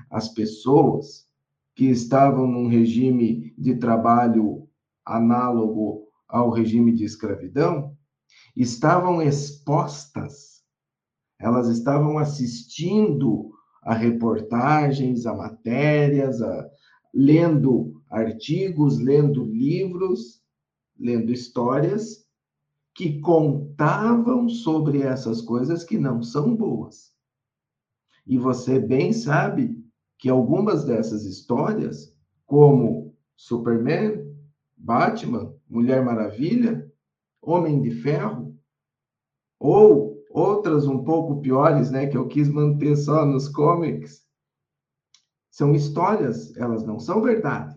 As 0.07 0.29
pessoas 0.29 1.25
que 1.75 1.86
estavam 1.86 2.46
num 2.46 2.67
regime 2.67 3.55
de 3.57 3.75
trabalho 3.77 4.69
análogo 5.03 6.07
ao 6.27 6.51
regime 6.51 6.93
de 6.93 7.05
escravidão 7.05 7.98
estavam 8.55 9.19
expostas, 9.19 10.62
elas 11.39 11.69
estavam 11.69 12.19
assistindo 12.19 13.50
a 13.81 13.96
reportagens, 13.96 15.25
a 15.25 15.34
matérias, 15.34 16.39
a, 16.39 16.69
lendo 17.12 18.00
artigos, 18.12 19.00
lendo 19.00 19.43
livros 19.43 20.46
lendo 21.00 21.32
histórias 21.32 22.25
que 22.94 23.20
contavam 23.20 24.50
sobre 24.50 25.01
essas 25.01 25.42
coisas 25.42 25.84
que 25.84 25.98
não 25.98 26.24
são 26.24 26.56
boas. 26.56 27.13
E 28.25 28.38
você 28.38 28.80
bem 28.80 29.13
sabe 29.13 29.77
que 30.18 30.30
algumas 30.30 30.84
dessas 30.84 31.24
histórias, 31.24 32.16
como 32.46 33.16
Superman, 33.36 34.36
Batman, 34.75 35.54
Mulher 35.70 36.04
Maravilha, 36.04 36.92
Homem 37.42 37.82
de 37.82 37.92
Ferro, 37.92 38.58
ou 39.60 40.24
outras 40.32 40.88
um 40.88 41.04
pouco 41.04 41.42
piores, 41.42 41.92
né, 41.92 42.08
que 42.08 42.18
eu 42.18 42.27
quis 42.27 42.50
manter 42.50 42.96
só 42.96 43.25
nos 43.25 43.48
comics, 43.48 44.25
são 45.51 45.74
histórias, 45.74 46.56
elas 46.58 46.86
não 46.86 47.00
são 47.00 47.22
verdade. 47.22 47.75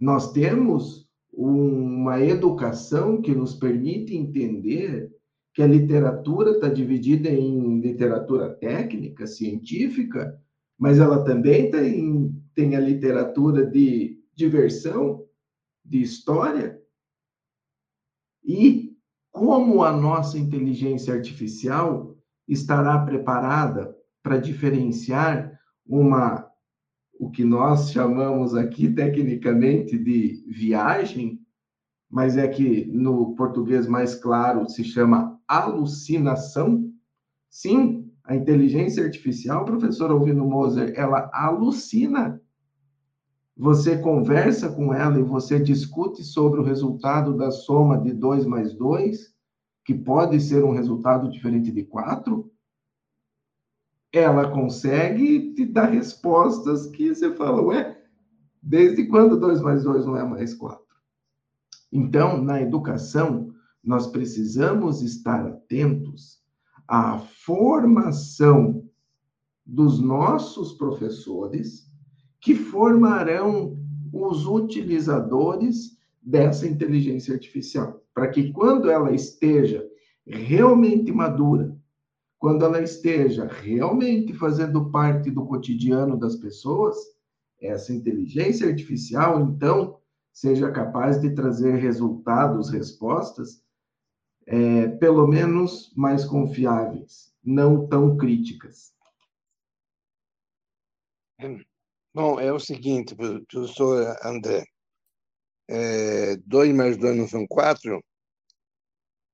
Nós 0.00 0.32
temos 0.32 1.03
uma 1.36 2.20
educação 2.20 3.20
que 3.20 3.34
nos 3.34 3.54
permite 3.54 4.16
entender 4.16 5.10
que 5.52 5.62
a 5.62 5.66
literatura 5.66 6.52
está 6.52 6.68
dividida 6.68 7.28
em 7.28 7.80
literatura 7.80 8.50
técnica, 8.50 9.26
científica, 9.26 10.38
mas 10.78 10.98
ela 10.98 11.24
também 11.24 11.70
tem, 11.70 12.34
tem 12.54 12.74
a 12.74 12.80
literatura 12.80 13.64
de 13.64 14.20
diversão, 14.34 15.24
de 15.84 16.02
história. 16.02 16.80
E 18.44 18.96
como 19.30 19.82
a 19.84 19.92
nossa 19.92 20.38
inteligência 20.38 21.14
artificial 21.14 22.16
estará 22.48 22.98
preparada 23.04 23.96
para 24.22 24.38
diferenciar 24.38 25.58
uma 25.86 26.50
o 27.18 27.30
que 27.30 27.44
nós 27.44 27.90
chamamos 27.90 28.54
aqui 28.54 28.92
tecnicamente 28.92 29.98
de 29.98 30.44
viagem, 30.48 31.40
mas 32.10 32.36
é 32.36 32.46
que 32.46 32.84
no 32.86 33.34
português 33.34 33.86
mais 33.86 34.14
claro 34.14 34.68
se 34.68 34.84
chama 34.84 35.40
alucinação. 35.46 36.90
Sim, 37.50 38.10
a 38.24 38.34
inteligência 38.34 39.04
artificial, 39.04 39.64
professor 39.64 40.10
Alvino 40.10 40.46
Moser, 40.46 40.92
ela 40.96 41.30
alucina. 41.32 42.40
Você 43.56 43.98
conversa 43.98 44.68
com 44.70 44.92
ela 44.92 45.18
e 45.18 45.22
você 45.22 45.60
discute 45.60 46.24
sobre 46.24 46.60
o 46.60 46.64
resultado 46.64 47.36
da 47.36 47.50
soma 47.50 48.00
de 48.00 48.12
2 48.12 48.46
mais 48.46 48.74
2, 48.74 49.32
que 49.84 49.94
pode 49.94 50.40
ser 50.40 50.64
um 50.64 50.72
resultado 50.72 51.30
diferente 51.30 51.70
de 51.70 51.84
4, 51.84 52.50
ela 54.18 54.50
consegue 54.50 55.52
te 55.54 55.64
dar 55.64 55.86
respostas 55.86 56.86
que 56.86 57.14
você 57.14 57.32
fala, 57.34 57.62
ué, 57.62 58.00
desde 58.62 59.06
quando 59.06 59.38
2 59.38 59.60
mais 59.60 59.84
2 59.84 60.06
não 60.06 60.16
é 60.16 60.24
mais 60.24 60.54
4? 60.54 60.82
Então, 61.92 62.42
na 62.42 62.60
educação, 62.60 63.52
nós 63.82 64.06
precisamos 64.06 65.02
estar 65.02 65.46
atentos 65.46 66.42
à 66.88 67.18
formação 67.18 68.84
dos 69.66 70.00
nossos 70.00 70.72
professores 70.74 71.90
que 72.40 72.54
formarão 72.54 73.76
os 74.12 74.46
utilizadores 74.46 75.98
dessa 76.22 76.66
inteligência 76.66 77.34
artificial, 77.34 78.02
para 78.14 78.28
que 78.28 78.52
quando 78.52 78.90
ela 78.90 79.12
esteja 79.12 79.84
realmente 80.26 81.12
madura, 81.12 81.76
quando 82.44 82.62
ela 82.62 82.82
esteja 82.82 83.46
realmente 83.46 84.34
fazendo 84.34 84.90
parte 84.90 85.30
do 85.30 85.46
cotidiano 85.46 86.14
das 86.14 86.36
pessoas, 86.36 86.94
essa 87.58 87.90
inteligência 87.90 88.68
artificial, 88.68 89.40
então, 89.40 89.98
seja 90.30 90.70
capaz 90.70 91.18
de 91.18 91.34
trazer 91.34 91.76
resultados, 91.76 92.68
respostas, 92.68 93.64
é, 94.44 94.88
pelo 94.88 95.26
menos 95.26 95.90
mais 95.96 96.26
confiáveis, 96.26 97.34
não 97.42 97.86
tão 97.86 98.14
críticas. 98.18 98.92
Bom, 102.12 102.38
é 102.38 102.52
o 102.52 102.60
seguinte, 102.60 103.16
professor 103.16 104.18
André. 104.22 104.66
É, 105.66 106.36
dois 106.44 106.74
mais 106.74 106.98
dois 106.98 107.16
não 107.16 107.26
são 107.26 107.46
quatro? 107.46 108.04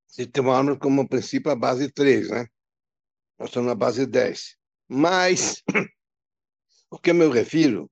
Se 0.07 0.29
tomarmos 0.29 0.79
como 0.79 1.09
princípio 1.09 1.51
a 1.51 1.57
base 1.57 1.91
três, 1.91 2.31
né? 2.31 2.47
Nós 3.41 3.49
estamos 3.49 3.69
na 3.69 3.75
base 3.75 4.07
10. 4.07 4.55
Mas 4.87 5.63
o 6.91 6.99
que 6.99 7.11
eu 7.11 7.15
me 7.15 7.27
refiro 7.27 7.91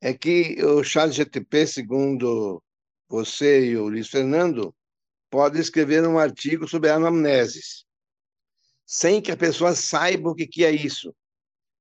é 0.00 0.14
que 0.14 0.56
o 0.64 0.82
chat 0.82 1.12
GTP, 1.12 1.66
segundo 1.66 2.62
você 3.06 3.66
e 3.66 3.76
o 3.76 3.88
Luiz 3.88 4.08
Fernando, 4.08 4.74
pode 5.28 5.60
escrever 5.60 6.06
um 6.06 6.18
artigo 6.18 6.66
sobre 6.66 6.88
anamneses, 6.88 7.84
sem 8.86 9.20
que 9.20 9.30
a 9.30 9.36
pessoa 9.36 9.74
saiba 9.74 10.30
o 10.30 10.34
que 10.34 10.64
é 10.64 10.70
isso. 10.70 11.14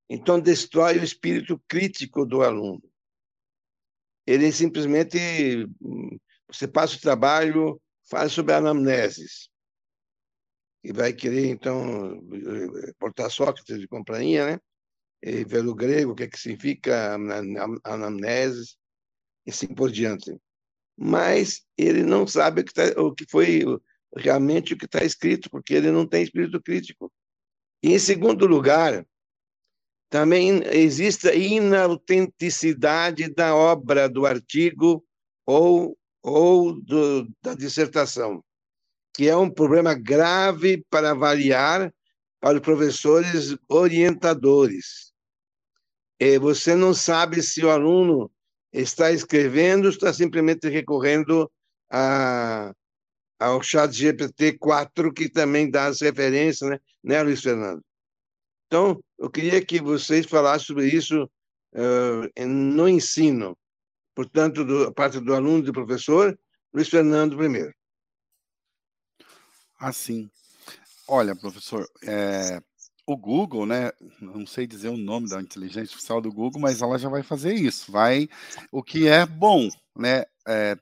Então, 0.09 0.39
destrói 0.39 0.99
o 0.99 1.03
espírito 1.03 1.59
crítico 1.69 2.25
do 2.25 2.43
aluno. 2.43 2.83
Ele 4.27 4.51
simplesmente, 4.51 5.17
você 6.47 6.67
passa 6.67 6.97
o 6.97 7.01
trabalho, 7.01 7.81
faz 8.03 8.33
sobre 8.33 8.53
anamneses 8.53 9.49
e 10.85 10.93
vai 10.93 11.11
querer, 11.11 11.47
então, 11.47 12.21
portar 12.99 13.31
Sócrates 13.31 13.79
de 13.79 13.87
companhia, 13.87 14.45
né? 14.45 14.59
E 15.23 15.43
ver 15.43 15.65
o 15.65 15.73
grego, 15.73 16.11
o 16.11 16.15
que, 16.15 16.23
é 16.23 16.27
que 16.27 16.39
significa 16.39 17.15
anamnese, 17.83 18.75
e 19.47 19.49
assim 19.49 19.65
por 19.65 19.91
diante. 19.91 20.37
Mas 20.95 21.65
ele 21.75 22.03
não 22.03 22.27
sabe 22.27 22.61
o 22.61 22.63
que, 22.63 22.71
tá, 22.71 22.83
o 23.01 23.15
que 23.15 23.25
foi 23.27 23.63
realmente 24.15 24.75
o 24.75 24.77
que 24.77 24.85
está 24.85 25.03
escrito, 25.03 25.49
porque 25.49 25.73
ele 25.73 25.89
não 25.89 26.07
tem 26.07 26.21
espírito 26.21 26.61
crítico. 26.61 27.11
E, 27.81 27.93
em 27.93 27.99
segundo 27.99 28.45
lugar, 28.45 29.03
também 30.07 30.61
existe 30.71 31.27
a 31.27 31.33
inautenticidade 31.33 33.33
da 33.33 33.55
obra, 33.55 34.07
do 34.07 34.27
artigo 34.27 35.03
ou, 35.47 35.97
ou 36.21 36.79
do, 36.79 37.27
da 37.41 37.55
dissertação 37.55 38.43
que 39.15 39.29
é 39.29 39.35
um 39.35 39.49
problema 39.49 39.93
grave 39.93 40.83
para 40.89 41.11
avaliar 41.11 41.91
para 42.39 42.57
os 42.57 42.61
professores 42.61 43.55
orientadores. 43.67 45.13
Você 46.41 46.75
não 46.75 46.93
sabe 46.93 47.41
se 47.41 47.63
o 47.63 47.69
aluno 47.69 48.31
está 48.71 49.11
escrevendo 49.11 49.85
ou 49.85 49.89
está 49.89 50.13
simplesmente 50.13 50.67
recorrendo 50.67 51.49
a, 51.89 52.73
ao 53.39 53.61
chat 53.63 53.91
GPT-4, 53.91 55.13
que 55.13 55.29
também 55.29 55.69
dá 55.69 55.85
as 55.85 56.01
referências, 56.01 56.69
né, 56.69 56.79
né, 57.03 57.23
Luiz 57.23 57.41
Fernando? 57.41 57.81
Então, 58.67 59.01
eu 59.17 59.29
queria 59.29 59.63
que 59.63 59.81
vocês 59.81 60.25
falassem 60.25 60.67
sobre 60.67 60.87
isso 60.87 61.23
uh, 61.73 62.45
no 62.47 62.87
ensino. 62.89 63.57
Portanto, 64.13 64.63
do, 64.63 64.83
a 64.83 64.93
parte 64.93 65.19
do 65.19 65.33
aluno 65.33 65.59
e 65.59 65.65
do 65.65 65.73
professor, 65.73 66.37
Luiz 66.73 66.89
Fernando 66.89 67.37
primeiro. 67.37 67.73
Assim. 69.79 70.29
Olha, 71.07 71.35
professor, 71.35 71.87
é, 72.03 72.61
o 73.05 73.15
Google, 73.15 73.65
né? 73.65 73.91
Não 74.19 74.45
sei 74.45 74.65
dizer 74.65 74.89
o 74.89 74.97
nome 74.97 75.29
da 75.29 75.41
inteligência 75.41 75.81
artificial 75.81 76.21
do 76.21 76.31
Google, 76.31 76.61
mas 76.61 76.81
ela 76.81 76.97
já 76.97 77.09
vai 77.09 77.21
fazer 77.23 77.53
isso. 77.53 77.91
Vai, 77.91 78.27
o 78.71 78.81
que 78.81 79.07
é 79.07 79.25
bom, 79.25 79.69
né? 79.95 80.23
É, 80.47 80.77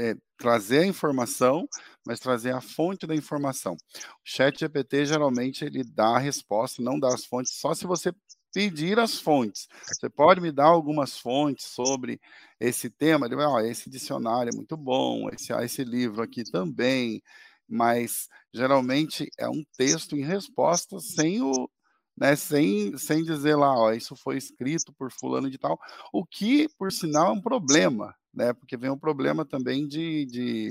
é, 0.00 0.16
trazer 0.38 0.80
a 0.80 0.86
informação, 0.86 1.68
mas 2.06 2.20
trazer 2.20 2.54
a 2.54 2.60
fonte 2.60 3.06
da 3.06 3.14
informação. 3.14 3.74
O 3.74 3.76
Chat 4.24 4.58
GPT 4.60 5.04
geralmente 5.06 5.64
ele 5.64 5.82
dá 5.84 6.16
a 6.16 6.18
resposta, 6.18 6.82
não 6.82 6.98
dá 6.98 7.08
as 7.08 7.24
fontes, 7.24 7.52
só 7.54 7.74
se 7.74 7.86
você 7.86 8.12
pedir 8.54 8.98
as 8.98 9.18
fontes. 9.20 9.68
Você 9.86 10.08
pode 10.08 10.40
me 10.40 10.50
dar 10.50 10.66
algumas 10.66 11.18
fontes 11.18 11.66
sobre 11.66 12.20
esse 12.58 12.88
tema? 12.88 13.26
Ele 13.26 13.36
vai, 13.36 13.46
oh, 13.46 13.60
esse 13.60 13.90
dicionário 13.90 14.50
é 14.52 14.56
muito 14.56 14.76
bom, 14.76 15.28
esse, 15.30 15.52
esse 15.52 15.84
livro 15.84 16.22
aqui 16.22 16.44
também, 16.44 17.22
mas 17.68 18.28
geralmente 18.52 19.30
é 19.38 19.48
um 19.48 19.62
texto 19.76 20.16
em 20.16 20.24
resposta 20.24 20.98
sem 21.00 21.42
o, 21.42 21.68
né, 22.16 22.34
sem, 22.36 22.96
sem 22.98 23.22
dizer 23.22 23.54
lá, 23.56 23.72
ó, 23.76 23.92
isso 23.92 24.16
foi 24.16 24.36
escrito 24.36 24.92
por 24.92 25.12
fulano 25.12 25.50
de 25.50 25.58
tal, 25.58 25.78
o 26.12 26.26
que, 26.26 26.68
por 26.78 26.90
sinal, 26.92 27.28
é 27.28 27.32
um 27.32 27.40
problema, 27.40 28.14
né, 28.34 28.52
porque 28.52 28.76
vem 28.76 28.90
um 28.90 28.98
problema 28.98 29.44
também 29.44 29.86
de, 29.86 30.26
de, 30.26 30.68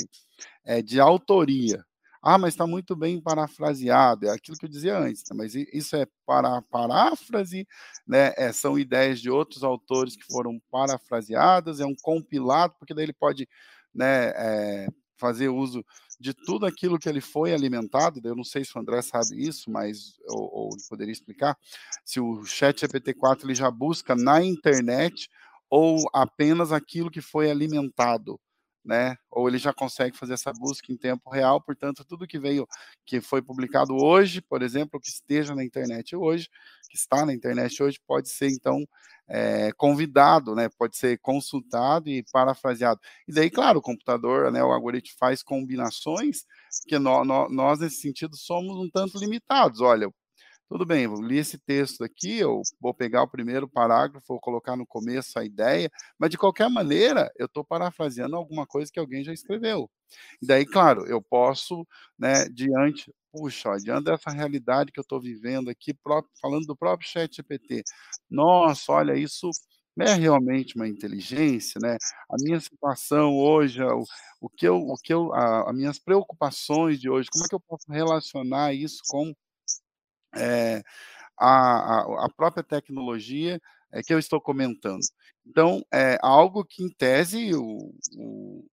é, 0.66 0.82
de 0.82 1.00
autoria. 1.00 1.84
Ah, 2.22 2.38
mas 2.38 2.54
está 2.54 2.68
muito 2.68 2.96
bem 2.96 3.22
parafraseado, 3.22 4.28
é 4.28 4.32
aquilo 4.32 4.58
que 4.58 4.66
eu 4.66 4.70
dizia 4.70 4.98
antes, 4.98 5.24
né? 5.30 5.38
mas 5.38 5.56
isso 5.56 5.96
é 5.96 6.06
para 6.26 6.62
paráfrase, 6.64 7.66
né? 8.06 8.34
É, 8.36 8.52
são 8.52 8.78
ideias 8.78 9.22
de 9.22 9.30
outros 9.30 9.64
autores 9.64 10.16
que 10.18 10.26
foram 10.26 10.60
parafraseadas, 10.72 11.80
é 11.80 11.86
um 11.86 11.96
compilado, 12.02 12.74
porque 12.80 12.94
daí 12.94 13.06
ele 13.06 13.14
pode 13.14 13.48
né, 13.94 14.32
é, 14.36 14.88
fazer 15.18 15.50
uso 15.50 15.86
de 16.20 16.34
tudo 16.34 16.66
aquilo 16.66 16.98
que 17.00 17.08
ele 17.08 17.22
foi 17.22 17.54
alimentado, 17.54 18.20
eu 18.24 18.36
não 18.36 18.44
sei 18.44 18.66
se 18.66 18.78
o 18.78 18.82
André 18.82 19.02
sabe 19.02 19.36
isso, 19.40 19.70
mas 19.70 20.18
ou, 20.28 20.50
ou 20.54 20.70
poderia 20.90 21.12
explicar, 21.12 21.58
se 22.04 22.20
o 22.20 22.44
chat 22.46 22.86
GPT-4 22.86 23.44
ele 23.44 23.56
já 23.56 23.70
busca 23.70 24.16
na 24.16 24.44
internet 24.44 25.30
ou 25.70 26.10
apenas 26.14 26.72
aquilo 26.72 27.12
que 27.12 27.22
foi 27.22 27.52
alimentado 27.52 28.40
né? 28.88 29.18
Ou 29.30 29.50
ele 29.50 29.58
já 29.58 29.74
consegue 29.74 30.18
fazer 30.18 30.34
essa 30.34 30.54
busca 30.54 30.92
em 30.92 30.98
tempo 30.98 31.30
real, 31.30 31.62
portanto, 31.62 32.06
tudo 32.06 32.26
que 32.26 32.40
veio, 32.40 32.66
que 33.06 33.20
foi 33.20 33.42
publicado 33.42 33.94
hoje, 33.94 34.42
por 34.42 34.62
exemplo, 34.64 35.00
que 35.00 35.10
esteja 35.10 35.54
na 35.54 35.64
internet 35.64 36.16
hoje, 36.16 36.48
que 36.90 36.96
está 36.96 37.26
na 37.26 37.34
internet 37.34 37.84
hoje, 37.84 38.00
pode 38.08 38.30
ser 38.30 38.50
então 38.50 38.88
é, 39.30 39.72
convidado, 39.78 40.56
né? 40.56 40.70
Pode 40.78 40.98
ser 40.98 41.20
consultado 41.20 42.10
e 42.10 42.24
parafraseado. 42.32 43.00
E 43.28 43.34
daí, 43.34 43.50
claro, 43.50 43.80
o 43.80 43.82
computador, 43.82 44.52
né? 44.52 44.64
O 44.64 44.72
algoritmo 44.72 45.16
faz 45.20 45.44
combinações, 45.44 46.44
porque 46.84 47.00
nós, 47.00 47.28
nós 47.52 47.80
nesse 47.80 48.02
sentido 48.02 48.36
somos 48.38 48.78
um 48.78 48.90
tanto 48.90 49.18
limitados. 49.20 49.82
Olha, 49.82 50.10
tudo 50.70 50.86
bem, 50.86 51.06
eu 51.06 51.16
li 51.22 51.38
esse 51.38 51.58
texto 51.58 52.04
aqui, 52.04 52.40
eu 52.40 52.62
vou 52.82 52.94
pegar 52.94 53.24
o 53.24 53.28
primeiro 53.30 53.70
parágrafo, 53.70 54.26
vou 54.28 54.40
colocar 54.40 54.76
no 54.76 54.86
começo 54.86 55.40
a 55.40 55.46
ideia, 55.46 55.90
mas 56.20 56.30
de 56.30 56.38
qualquer 56.38 56.70
maneira, 56.70 57.32
eu 57.38 57.46
estou 57.46 57.64
parafraseando 57.64 58.36
alguma 58.36 58.68
coisa 58.68 58.92
que 58.92 59.00
alguém 59.00 59.24
já 59.24 59.32
escreveu. 59.32 59.90
E 60.42 60.46
daí, 60.46 60.66
claro, 60.66 61.06
eu 61.08 61.22
posso, 61.22 61.88
né, 62.20 62.50
diante, 62.50 63.14
puxa, 63.38 63.70
ó, 63.70 63.78
diante 63.78 64.06
dessa 64.06 64.30
realidade 64.32 64.92
que 64.92 65.00
eu 65.00 65.04
estou 65.04 65.22
vivendo 65.22 65.70
aqui, 65.70 65.96
falando 66.42 66.66
do 66.66 66.76
próprio 66.76 67.08
chat 67.08 67.36
GPT, 67.36 67.84
nossa, 68.30 68.92
olha, 68.92 69.16
isso 69.16 69.50
é 70.00 70.14
realmente 70.14 70.76
uma 70.76 70.88
inteligência, 70.88 71.80
né? 71.82 71.98
A 72.30 72.36
minha 72.40 72.60
situação 72.60 73.36
hoje, 73.36 73.82
o, 73.84 74.04
o 74.42 74.50
que 74.50 74.68
eu, 74.68 74.78
o 74.78 74.96
que 74.96 75.14
eu, 75.14 75.34
a, 75.34 75.70
as 75.70 75.76
minhas 75.76 76.00
preocupações 76.00 77.00
de 77.00 77.10
hoje, 77.10 77.30
como 77.32 77.46
é 77.46 77.48
que 77.48 77.56
eu 77.56 77.60
posso 77.60 77.86
relacionar 77.92 78.74
isso 78.74 79.02
com 79.10 79.34
é, 80.36 80.84
a, 81.38 82.02
a, 82.02 82.26
a, 82.26 82.30
própria 82.36 82.64
tecnologia 82.64 83.60
é, 83.92 84.02
que 84.04 84.14
eu 84.14 84.20
estou 84.20 84.40
comentando. 84.42 85.02
Então, 85.46 85.84
é 85.94 86.18
algo 86.22 86.66
que, 86.66 86.84
em 86.84 86.90
tese, 86.90 87.54
o, 87.56 87.94
o, 88.18 88.66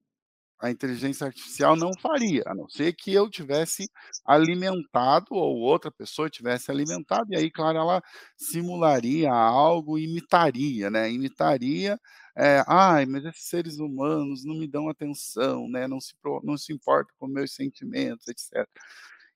a 0.62 0.72
inteligência 0.72 1.28
artificial 1.28 1.76
não 1.76 1.92
faria, 2.02 2.44
a 2.48 2.56
não 2.56 2.70
ser 2.70 2.94
que 2.94 3.14
eu 3.14 3.30
tivesse 3.30 3.90
alimentado 4.26 5.28
ou 5.32 5.58
outra 5.60 5.92
pessoa 5.92 6.30
tivesse 6.30 6.72
alimentado, 6.72 7.34
e 7.34 7.36
aí, 7.36 7.52
claro, 7.52 7.78
ela 7.78 8.02
simularia 8.38 9.32
algo, 9.32 10.00
imitaria, 10.00 10.90
né? 10.90 11.12
Imitaria, 11.12 12.00
é, 12.38 12.64
ai, 12.68 13.06
mas 13.06 13.26
esses 13.26 13.44
seres 13.50 13.78
humanos 13.80 14.46
não 14.46 14.56
me 14.56 14.68
dão 14.68 14.90
atenção, 14.90 15.68
né? 15.70 15.88
Não 15.88 16.00
se, 16.00 16.14
não 16.44 16.58
se 16.58 16.74
importam 16.74 17.14
com 17.20 17.28
meus 17.28 17.54
sentimentos, 17.54 18.28
etc 18.28 18.68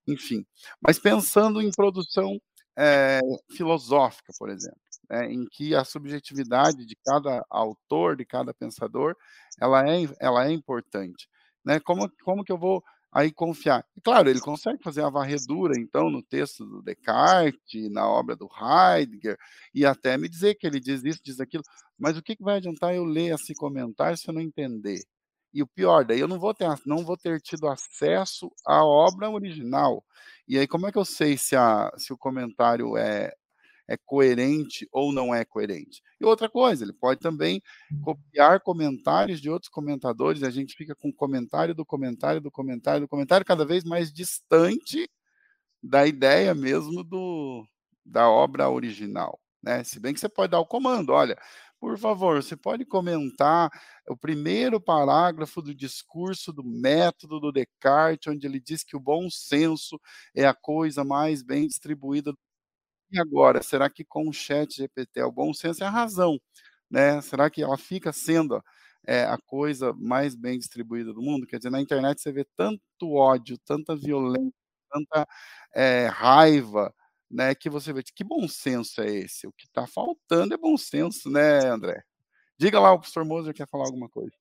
enfim. 0.08 0.46
Mas 0.82 0.98
pensando 0.98 1.62
em 1.62 1.70
produção 1.72 2.40
é, 2.78 3.20
filosófica, 3.52 4.32
por 4.38 4.50
exemplo, 4.50 4.80
né, 5.10 5.32
em 5.32 5.46
que 5.46 5.74
a 5.74 5.84
subjetividade 5.84 6.86
de 6.86 6.96
cada 7.06 7.44
autor, 7.50 8.16
de 8.16 8.26
cada 8.26 8.54
pensador, 8.54 9.16
ela 9.60 9.88
é, 9.90 10.08
ela 10.20 10.48
é 10.48 10.52
importante. 10.52 11.28
Né? 11.66 11.80
Como, 11.80 12.10
como 12.24 12.44
que 12.44 12.52
eu 12.52 12.58
vou 12.58 12.84
aí 13.12 13.32
confiar? 13.32 13.84
E, 13.96 14.02
claro, 14.02 14.30
ele 14.30 14.40
consegue 14.40 14.82
fazer 14.84 15.04
a 15.04 15.10
varredura, 15.10 15.74
então, 15.80 16.10
no 16.10 16.22
texto 16.22 16.66
do 16.66 16.82
Descartes, 16.84 17.92
na 17.92 18.08
obra 18.08 18.36
do 18.36 18.48
Heidegger, 18.48 19.38
e 19.74 19.86
até 19.86 20.18
me 20.18 20.30
dizer 20.30 20.56
que 20.56 20.68
ele 20.68 20.80
diz 20.80 21.04
isso, 21.04 21.20
diz 21.24 21.40
aquilo, 21.40 21.64
mas 21.98 22.16
o 22.18 22.22
que, 22.22 22.36
que 22.36 22.44
vai 22.44 22.58
adiantar 22.58 22.94
eu 22.94 23.04
ler 23.04 23.34
esse 23.34 23.56
comentário 23.56 24.18
se 24.18 24.30
eu 24.30 24.34
não 24.34 24.42
entender? 24.42 25.02
E 25.54 25.64
o 25.64 25.68
pior, 25.68 26.06
daí 26.06 26.20
eu 26.20 26.28
não 26.28 26.40
vou 26.40 26.54
ter, 26.54 26.68
não 26.86 27.04
vou 27.04 27.18
ter 27.18 27.42
tido 27.42 27.68
acesso 27.68 28.52
à 28.66 28.86
obra 28.86 29.30
original. 29.30 30.04
E 30.48 30.58
aí, 30.58 30.68
como 30.68 30.88
é 30.88 30.92
que 30.92 30.98
eu 30.98 31.06
sei 31.06 31.38
se, 31.38 31.56
a, 31.56 31.92
se 31.98 32.14
o 32.14 32.18
comentário 32.18 32.96
é, 32.98 33.34
é 33.88 33.98
coerente 33.98 34.88
ou 34.92 35.12
não 35.12 35.34
é 35.36 35.44
coerente? 35.46 36.02
E 36.20 36.26
outra 36.26 36.50
coisa, 36.50 36.84
ele 36.84 36.94
pode 36.94 37.20
também 37.20 37.62
copiar 38.02 38.62
comentários 38.62 39.42
de 39.42 39.50
outros 39.50 39.70
comentadores, 39.70 40.44
a 40.44 40.50
gente 40.50 40.76
fica 40.76 40.96
com 40.96 41.12
comentário 41.12 41.76
do 41.76 41.86
comentário 41.86 42.42
do 42.42 42.52
comentário 42.52 43.02
do 43.02 43.08
comentário 43.08 43.46
cada 43.46 43.66
vez 43.66 43.84
mais 43.84 44.12
distante 44.12 45.10
da 45.84 46.08
ideia 46.08 46.54
mesmo 46.56 47.04
do, 47.04 47.66
da 48.06 48.30
obra 48.30 48.70
original. 48.70 49.40
Né? 49.62 49.84
Se 49.84 50.00
bem 50.00 50.14
que 50.14 50.20
você 50.20 50.30
pode 50.30 50.52
dar 50.52 50.60
o 50.60 50.66
comando, 50.66 51.12
olha, 51.12 51.38
por 51.80 51.98
favor, 51.98 52.42
você 52.42 52.56
pode 52.58 52.86
comentar 52.86 53.70
o 54.10 54.18
primeiro 54.18 54.82
parágrafo 54.82 55.62
do 55.62 55.76
discurso 55.76 56.52
do 56.52 56.64
método 56.64 57.40
do 57.40 57.52
Descartes, 57.52 58.32
onde 58.34 58.48
ele 58.48 58.60
diz 58.60 58.84
que 58.84 58.96
o 58.96 59.00
bom 59.00 59.30
senso 59.30 60.00
é 60.36 60.46
a 60.46 60.54
coisa 60.56 61.04
mais 61.04 61.44
bem 61.44 61.68
distribuída. 61.68 62.34
E 63.12 63.20
agora, 63.20 63.64
será 63.64 63.90
que 63.90 64.04
com 64.06 64.28
o 64.30 64.34
chat 64.34 64.76
GPT 64.78 65.22
o 65.24 65.32
bom 65.32 65.54
senso 65.54 65.84
é 65.84 65.88
a 65.88 65.90
razão? 65.92 66.40
Né? 66.90 67.22
Será 67.22 67.50
que 67.50 67.64
ela 67.64 67.78
fica 67.78 68.14
sendo 68.14 68.64
é, 69.08 69.24
a 69.26 69.38
coisa 69.38 69.94
mais 69.94 70.36
bem 70.36 70.58
distribuída 70.60 71.14
do 71.14 71.22
mundo? 71.22 71.48
Quer 71.48 71.58
dizer, 71.58 71.70
na 71.72 71.82
internet 71.82 72.22
você 72.22 72.32
vê 72.32 72.46
tanto 72.56 73.14
ódio, 73.14 73.58
tanta 73.60 73.96
violência, 73.96 74.54
tanta 74.92 75.28
é, 75.76 76.08
raiva, 76.08 76.94
né, 77.30 77.54
que 77.54 77.70
você 77.70 77.92
vê 77.92 78.02
que 78.04 78.24
bom 78.24 78.48
senso 78.48 79.02
é 79.02 79.08
esse? 79.08 79.48
O 79.48 79.52
que 79.52 79.66
está 79.66 79.86
faltando 79.88 80.54
é 80.54 80.58
bom 80.58 80.78
senso, 80.78 81.30
né, 81.30 81.66
André? 81.66 82.02
Diga 82.58 82.80
lá, 82.80 82.92
o 82.94 83.00
professor 83.00 83.26
Moser 83.26 83.54
quer 83.54 83.68
falar 83.68 83.86
alguma 83.86 84.10
coisa. 84.10 84.36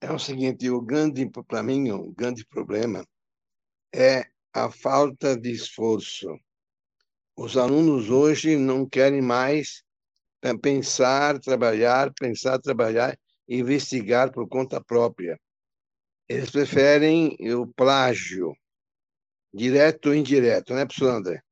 É 0.00 0.12
o 0.12 0.18
seguinte, 0.18 0.68
o 0.70 0.80
grande, 0.80 1.28
para 1.48 1.62
mim, 1.62 1.90
o 1.90 2.12
grande 2.12 2.44
problema 2.46 3.04
é 3.94 4.26
a 4.52 4.70
falta 4.70 5.36
de 5.36 5.50
esforço. 5.50 6.28
Os 7.36 7.56
alunos 7.56 8.10
hoje 8.10 8.56
não 8.56 8.88
querem 8.88 9.22
mais 9.22 9.82
pensar, 10.62 11.38
trabalhar, 11.40 12.12
pensar, 12.14 12.58
trabalhar, 12.58 13.18
investigar 13.48 14.30
por 14.32 14.48
conta 14.48 14.82
própria. 14.82 15.38
Eles 16.28 16.50
preferem 16.50 17.36
o 17.54 17.66
plágio, 17.66 18.54
direto 19.52 20.10
ou 20.10 20.14
indireto, 20.14 20.74
né, 20.74 20.84
professor 20.84 21.14
André? 21.14 21.42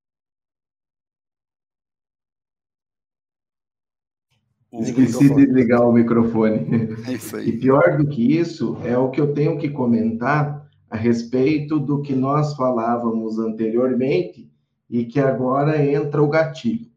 Esqueci 4.81 5.29
de 5.29 5.47
desligar 5.47 5.87
o 5.87 5.93
microfone. 5.93 6.67
É 7.07 7.13
isso 7.13 7.37
aí. 7.37 7.49
E 7.49 7.59
pior 7.59 7.97
do 7.97 8.09
que 8.09 8.37
isso, 8.37 8.77
é 8.85 8.97
o 8.99 9.11
que 9.11 9.21
eu 9.21 9.33
tenho 9.33 9.59
que 9.59 9.69
comentar 9.69 10.69
a 10.91 10.97
respeito 10.97 11.79
do 11.79 12.03
que 12.03 12.15
nós 12.15 12.55
falávamos 12.55 13.39
anteriormente 13.39 14.51
e 14.89 15.05
que 15.05 15.21
agora 15.21 15.85
entra 15.85 16.23
o 16.23 16.29
gatilho. 16.29 16.91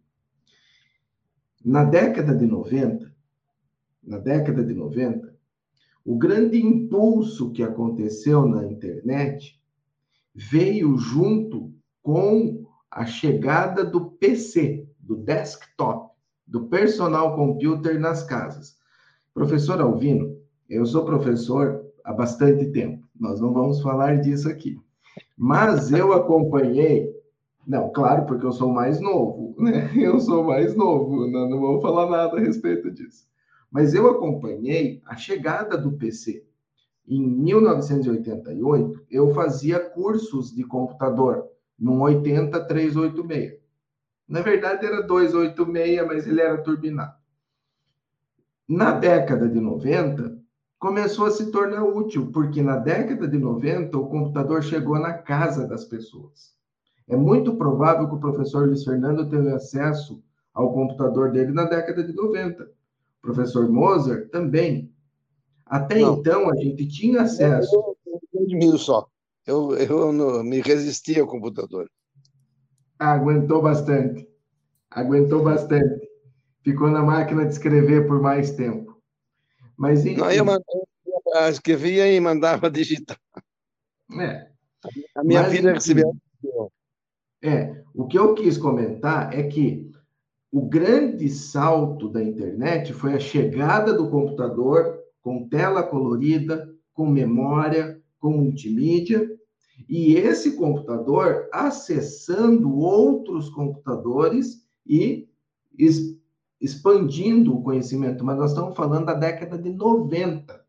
Na 1.63 1.84
década 1.84 2.34
de 2.34 2.46
90, 2.46 3.12
na 4.04 4.18
década 4.18 4.63
de 4.63 4.74
90, 4.74 5.36
o 6.06 6.18
grande 6.18 6.62
impulso 6.62 7.52
que 7.52 7.62
aconteceu 7.62 8.48
na 8.48 8.66
internet 8.66 9.60
veio 10.34 10.98
junto 10.98 11.74
com 12.02 12.66
a 12.90 13.06
chegada 13.06 13.84
do 13.84 14.12
PC, 14.12 14.88
do 15.00 15.18
desktop 15.18 16.07
do 16.47 16.67
personal 16.67 17.36
computer 17.36 17.99
nas 17.99 18.23
casas. 18.23 18.77
Professor 19.33 19.81
Alvino, 19.81 20.38
eu 20.69 20.86
sou 20.86 21.05
professor 21.05 21.86
há 22.03 22.13
bastante 22.13 22.71
tempo, 22.71 23.05
nós 23.19 23.41
não 23.41 23.53
vamos 23.53 23.81
falar 23.81 24.21
disso 24.21 24.47
aqui. 24.47 24.79
Mas 25.38 25.91
eu 25.91 26.13
acompanhei, 26.13 27.13
não, 27.65 27.91
claro, 27.91 28.25
porque 28.25 28.45
eu 28.45 28.51
sou 28.51 28.71
mais 28.71 28.99
novo, 28.99 29.55
né? 29.62 29.91
Eu 29.95 30.19
sou 30.19 30.43
mais 30.43 30.75
novo, 30.75 31.27
não, 31.27 31.49
não 31.49 31.60
vou 31.60 31.81
falar 31.81 32.10
nada 32.10 32.38
a 32.38 32.39
respeito 32.39 32.89
disso. 32.91 33.27
Mas 33.69 33.93
eu 33.93 34.10
acompanhei 34.10 35.01
a 35.05 35.15
chegada 35.15 35.77
do 35.77 35.91
PC. 35.91 36.45
Em 37.07 37.25
1988, 37.25 39.05
eu 39.10 39.33
fazia 39.33 39.79
cursos 39.79 40.53
de 40.53 40.63
computador 40.63 41.45
no 41.79 42.01
80386. 42.01 43.66
Na 44.28 44.42
verdade, 44.42 44.86
era 44.86 45.02
286, 45.02 46.06
mas 46.06 46.28
ele 46.28 46.42
era 46.42 46.58
turbinado. 46.62 47.16
Na 48.68 48.92
década 48.92 49.48
de 49.48 49.60
90, 49.60 50.38
começou 50.78 51.26
a 51.26 51.32
se 51.32 51.50
tornar 51.52 51.84
útil, 51.84 52.30
porque 52.32 52.62
na 52.62 52.78
década 52.78 53.28
de 53.28 53.38
90 53.38 53.98
o 53.98 54.10
computador 54.10 54.62
chegou 54.62 55.00
na 55.00 55.13
casa 55.13 55.66
das 55.66 55.86
pessoas. 55.86 56.54
É 57.08 57.16
muito 57.16 57.56
provável 57.56 58.10
que 58.10 58.16
o 58.16 58.20
professor 58.20 58.68
Luiz 58.68 58.84
Fernando 58.84 59.30
tenha 59.30 59.56
acesso 59.56 60.22
ao 60.54 60.74
computador 60.74 61.32
dele 61.32 61.54
na 61.54 61.63
década 61.63 62.04
de 62.04 62.13
90. 62.13 62.63
O 62.63 63.22
professor 63.22 63.70
Moser 63.70 64.30
também. 64.30 64.92
Até 65.66 66.00
Não. 66.00 66.16
então, 66.16 66.50
a 66.50 66.56
gente 66.58 66.86
tinha 66.88 67.22
acesso. 67.22 67.74
Eu, 67.74 67.98
eu 68.34 68.42
admiro 68.42 68.78
só. 68.78 69.08
Eu, 69.46 69.78
eu 69.78 70.12
não, 70.12 70.44
me 70.44 70.60
resisti 70.60 71.18
ao 71.18 71.28
computador. 71.28 71.90
Aguentou 72.99 73.62
bastante. 73.62 74.27
Aguentou 74.89 75.43
bastante. 75.43 76.07
Ficou 76.63 76.89
na 76.89 77.03
máquina 77.03 77.45
de 77.45 77.53
escrever 77.53 78.07
por 78.07 78.21
mais 78.21 78.51
tempo. 78.51 78.97
Mas, 79.77 80.05
enfim... 80.05 80.19
Não, 80.19 80.31
eu, 80.31 80.45
eu 80.45 81.49
escrevia 81.49 82.12
e 82.12 82.19
mandava 82.19 82.69
digitar. 82.69 83.17
É. 84.19 84.47
A 85.15 85.23
minha 85.23 85.43
Mas, 85.43 85.51
filha 85.51 85.73
recebeu. 85.73 86.15
É, 87.43 87.83
o 87.93 88.07
que 88.07 88.17
eu 88.17 88.33
quis 88.33 88.57
comentar 88.57 89.33
é 89.38 89.43
que 89.43 89.91
o 90.51 90.67
grande 90.67 91.29
salto 91.29 92.10
da 92.10 92.23
internet 92.23 92.93
foi 92.93 93.13
a 93.13 93.19
chegada 93.19 93.93
do 93.93 94.10
computador 94.10 94.99
com 95.21 95.47
tela 95.47 95.83
colorida, 95.83 96.73
com 96.93 97.05
memória, 97.05 98.01
com 98.17 98.31
multimídia, 98.31 99.29
e 99.88 100.15
esse 100.15 100.58
computador 100.58 101.47
acessando 101.52 102.76
outros 102.78 103.50
computadores 103.50 104.67
e 104.86 105.30
expandindo 106.60 107.56
o 107.56 107.62
conhecimento. 107.62 108.26
Mas 108.26 108.38
nós 108.38 108.52
estamos 108.52 108.76
falando 108.76 109.06
da 109.06 109.13
década 109.13 109.58
de 109.58 109.71
90. 109.71 110.65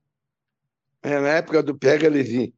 É 1.02 1.20
na 1.20 1.28
época 1.28 1.62
do 1.62 1.76
Pega 1.76 2.08
Levi. 2.08 2.54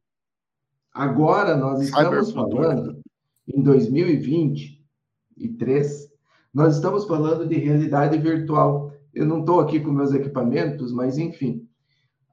Agora 0.93 1.55
nós 1.55 1.81
estamos 1.81 2.31
falando 2.31 2.99
em 3.47 3.61
2023 3.61 6.11
nós 6.53 6.75
estamos 6.75 7.05
falando 7.05 7.47
de 7.47 7.55
realidade 7.55 8.17
virtual. 8.17 8.93
Eu 9.13 9.25
não 9.25 9.39
estou 9.39 9.59
aqui 9.59 9.79
com 9.79 9.91
meus 9.91 10.13
equipamentos, 10.13 10.91
mas 10.91 11.17
enfim. 11.17 11.67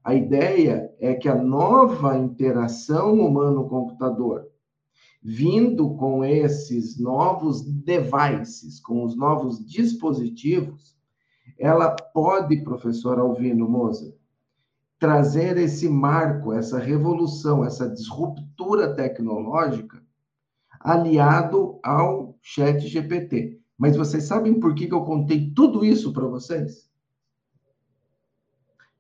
A 0.05 0.15
ideia 0.15 0.95
é 0.99 1.15
que 1.15 1.29
a 1.29 1.35
nova 1.35 2.17
interação 2.17 3.15
humano-computador, 3.15 4.49
vindo 5.23 5.95
com 5.97 6.25
esses 6.25 6.99
novos 6.99 7.63
devices, 7.63 8.81
com 8.81 9.05
os 9.05 9.17
novos 9.17 9.65
dispositivos, 9.67 10.97
ela 11.59 11.91
pode, 12.15 12.63
professor 12.63 13.19
Alvino 13.19 13.69
Moza, 13.69 14.15
trazer 14.99 15.57
esse 15.59 15.89
marco, 15.89 16.53
essa 16.53 16.79
revolução, 16.79 17.65
essa 17.65 17.89
disruptura 17.89 18.95
tecnológica 18.95 20.03
aliado 20.81 21.79
ao 21.83 22.37
chat 22.41 22.87
GPT. 22.87 23.61
Mas 23.77 23.97
vocês 23.97 24.25
sabem 24.25 24.59
por 24.59 24.75
que, 24.75 24.87
que 24.87 24.95
eu 24.95 25.05
contei 25.05 25.53
tudo 25.53 25.85
isso 25.85 26.13
para 26.13 26.27
vocês? 26.27 26.88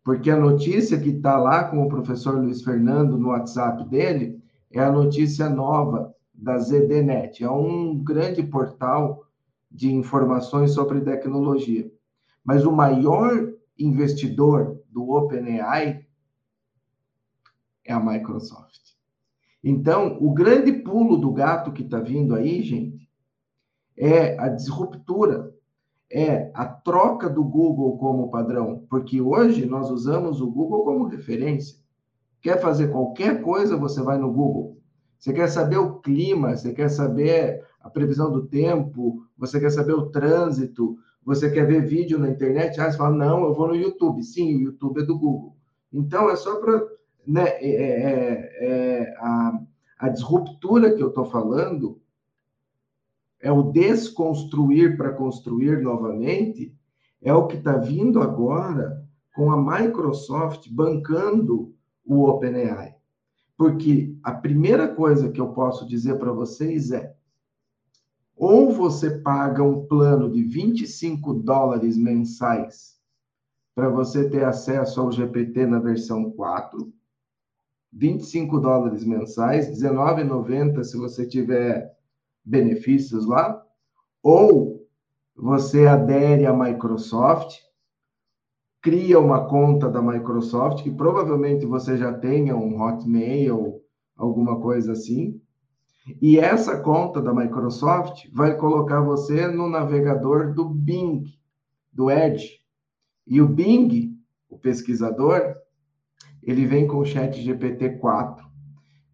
Porque 0.08 0.30
a 0.30 0.40
notícia 0.40 0.98
que 0.98 1.10
está 1.10 1.36
lá 1.36 1.64
com 1.64 1.84
o 1.84 1.88
professor 1.90 2.38
Luiz 2.38 2.62
Fernando 2.62 3.18
no 3.18 3.28
WhatsApp 3.28 3.86
dele 3.90 4.42
é 4.72 4.80
a 4.80 4.90
notícia 4.90 5.50
nova 5.50 6.16
da 6.32 6.56
ZDNet. 6.56 7.44
É 7.44 7.50
um 7.50 8.02
grande 8.02 8.42
portal 8.42 9.26
de 9.70 9.92
informações 9.92 10.70
sobre 10.70 11.02
tecnologia. 11.02 11.92
Mas 12.42 12.64
o 12.64 12.72
maior 12.72 13.52
investidor 13.78 14.80
do 14.88 15.10
OpenAI 15.10 16.06
é 17.84 17.92
a 17.92 18.00
Microsoft. 18.00 18.94
Então, 19.62 20.16
o 20.22 20.32
grande 20.32 20.72
pulo 20.72 21.18
do 21.18 21.30
gato 21.34 21.70
que 21.70 21.82
está 21.82 22.00
vindo 22.00 22.34
aí, 22.34 22.62
gente, 22.62 23.10
é 23.94 24.40
a 24.40 24.48
disruptura, 24.48 25.54
é 26.10 26.50
a 26.54 26.64
troca 26.64 27.28
do 27.28 27.44
Google 27.44 27.98
como 27.98 28.30
padrão, 28.30 28.84
porque 28.88 29.20
hoje 29.20 29.66
nós 29.66 29.90
usamos 29.90 30.40
o 30.40 30.50
Google 30.50 30.84
como 30.84 31.06
referência. 31.06 31.76
Quer 32.40 32.60
fazer 32.60 32.88
qualquer 32.88 33.42
coisa, 33.42 33.76
você 33.76 34.02
vai 34.02 34.16
no 34.16 34.32
Google. 34.32 34.78
Você 35.18 35.32
quer 35.32 35.48
saber 35.48 35.78
o 35.78 35.98
clima, 35.98 36.56
você 36.56 36.72
quer 36.72 36.88
saber 36.88 37.62
a 37.80 37.90
previsão 37.90 38.30
do 38.30 38.46
tempo, 38.46 39.22
você 39.36 39.58
quer 39.58 39.70
saber 39.70 39.92
o 39.92 40.10
trânsito, 40.10 40.96
você 41.24 41.50
quer 41.50 41.66
ver 41.66 41.84
vídeo 41.84 42.18
na 42.18 42.30
internet, 42.30 42.80
ah, 42.80 42.90
você 42.90 42.96
fala, 42.96 43.14
não, 43.14 43.44
eu 43.44 43.54
vou 43.54 43.68
no 43.68 43.76
YouTube. 43.76 44.22
Sim, 44.22 44.56
o 44.56 44.60
YouTube 44.60 45.02
é 45.02 45.04
do 45.04 45.18
Google. 45.18 45.56
Então, 45.92 46.30
é 46.30 46.36
só 46.36 46.56
para... 46.60 46.82
Né, 47.26 47.46
é, 47.46 47.68
é, 47.70 48.66
é, 48.66 49.14
a, 49.18 49.60
a 49.98 50.08
disruptura 50.08 50.94
que 50.94 51.02
eu 51.02 51.08
estou 51.08 51.26
falando 51.26 52.00
é 53.40 53.52
o 53.52 53.70
desconstruir 53.70 54.96
para 54.96 55.12
construir 55.12 55.80
novamente, 55.80 56.74
é 57.22 57.32
o 57.32 57.46
que 57.46 57.56
está 57.56 57.76
vindo 57.76 58.20
agora 58.20 59.04
com 59.34 59.50
a 59.50 59.80
Microsoft 59.80 60.68
bancando 60.70 61.74
o 62.04 62.24
OpenAI. 62.24 62.94
Porque 63.56 64.16
a 64.22 64.32
primeira 64.32 64.88
coisa 64.88 65.30
que 65.30 65.40
eu 65.40 65.48
posso 65.48 65.86
dizer 65.86 66.18
para 66.18 66.32
vocês 66.32 66.90
é: 66.90 67.14
ou 68.36 68.70
você 68.70 69.10
paga 69.18 69.62
um 69.62 69.84
plano 69.86 70.30
de 70.30 70.42
25 70.42 71.34
dólares 71.34 71.96
mensais 71.96 72.96
para 73.74 73.88
você 73.88 74.28
ter 74.28 74.44
acesso 74.44 75.00
ao 75.00 75.12
GPT 75.12 75.66
na 75.66 75.78
versão 75.78 76.30
4, 76.32 76.92
25 77.92 78.60
dólares 78.60 79.04
mensais, 79.04 79.68
R$19,90 79.68 80.82
se 80.84 80.96
você 80.96 81.26
tiver 81.26 81.97
benefícios 82.48 83.26
lá, 83.26 83.62
ou 84.22 84.86
você 85.36 85.86
adere 85.86 86.46
à 86.46 86.52
Microsoft, 86.52 87.56
cria 88.80 89.20
uma 89.20 89.46
conta 89.46 89.88
da 89.88 90.00
Microsoft, 90.00 90.82
que 90.82 90.90
provavelmente 90.90 91.66
você 91.66 91.96
já 91.96 92.12
tenha 92.12 92.56
um 92.56 92.80
Hotmail, 92.80 93.82
alguma 94.16 94.60
coisa 94.60 94.92
assim, 94.92 95.40
e 96.22 96.38
essa 96.38 96.80
conta 96.80 97.20
da 97.20 97.34
Microsoft 97.34 98.28
vai 98.32 98.56
colocar 98.56 99.00
você 99.00 99.46
no 99.46 99.68
navegador 99.68 100.54
do 100.54 100.64
Bing, 100.64 101.24
do 101.92 102.10
Edge. 102.10 102.60
E 103.26 103.42
o 103.42 103.46
Bing, 103.46 104.16
o 104.48 104.58
pesquisador, 104.58 105.54
ele 106.42 106.64
vem 106.64 106.88
com 106.88 106.96
o 106.96 107.04
Chat 107.04 107.38
GPT 107.38 107.98
4 107.98 108.47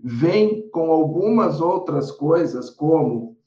vem 0.07 0.69
com 0.69 0.90
algumas 0.90 1.62
outras 1.62 2.11
coisas, 2.11 2.69
como 2.69 3.38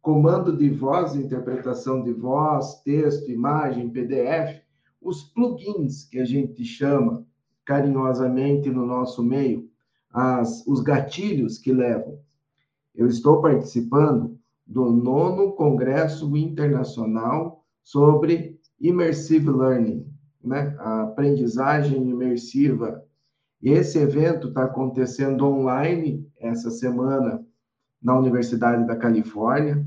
comando 0.00 0.56
de 0.56 0.70
voz, 0.70 1.14
interpretação 1.14 2.02
de 2.02 2.14
voz, 2.14 2.80
texto, 2.82 3.30
imagem, 3.30 3.90
PDF, 3.90 4.62
os 5.02 5.24
plugins 5.24 6.04
que 6.04 6.18
a 6.18 6.24
gente 6.24 6.64
chama 6.64 7.26
carinhosamente 7.62 8.70
no 8.70 8.86
nosso 8.86 9.22
meio, 9.22 9.68
as, 10.10 10.66
os 10.66 10.80
gatilhos 10.80 11.58
que 11.58 11.74
levam. 11.74 12.18
Eu 12.94 13.06
estou 13.06 13.42
participando 13.42 14.38
do 14.66 14.90
nono 14.90 15.52
Congresso 15.52 16.34
Internacional 16.34 17.62
sobre 17.84 18.58
Immersive 18.80 19.50
Learning, 19.50 20.10
né? 20.42 20.74
a 20.78 21.02
aprendizagem 21.02 22.08
imersiva 22.08 23.04
esse 23.62 23.98
evento 23.98 24.48
está 24.48 24.64
acontecendo 24.64 25.46
online 25.46 26.26
essa 26.38 26.70
semana 26.70 27.44
na 28.00 28.16
Universidade 28.16 28.86
da 28.86 28.96
Califórnia, 28.96 29.84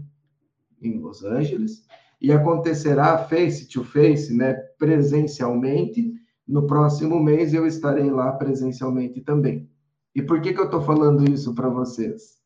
em 0.81 0.99
Los 0.99 1.23
Angeles, 1.23 1.85
e 2.19 2.31
acontecerá 2.31 3.17
face 3.17 3.67
to 3.67 3.83
face, 3.83 4.33
né, 4.35 4.53
presencialmente. 4.77 6.13
No 6.47 6.67
próximo 6.67 7.19
mês 7.21 7.53
eu 7.53 7.65
estarei 7.65 8.09
lá 8.09 8.33
presencialmente 8.33 9.21
também. 9.21 9.69
E 10.13 10.21
por 10.21 10.41
que, 10.41 10.53
que 10.53 10.59
eu 10.59 10.65
estou 10.65 10.81
falando 10.81 11.29
isso 11.29 11.55
para 11.55 11.69
vocês? 11.69 12.41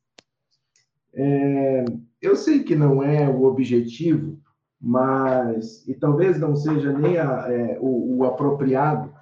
É, 1.12 1.84
eu 2.22 2.36
sei 2.36 2.62
que 2.62 2.76
não 2.76 3.02
é 3.02 3.28
o 3.28 3.42
objetivo, 3.44 4.38
mas, 4.80 5.86
e 5.88 5.94
talvez 5.94 6.38
não 6.38 6.54
seja 6.54 6.92
nem 6.92 7.18
a, 7.18 7.46
é, 7.50 7.78
o, 7.80 8.18
o 8.18 8.24
apropriado, 8.24 9.12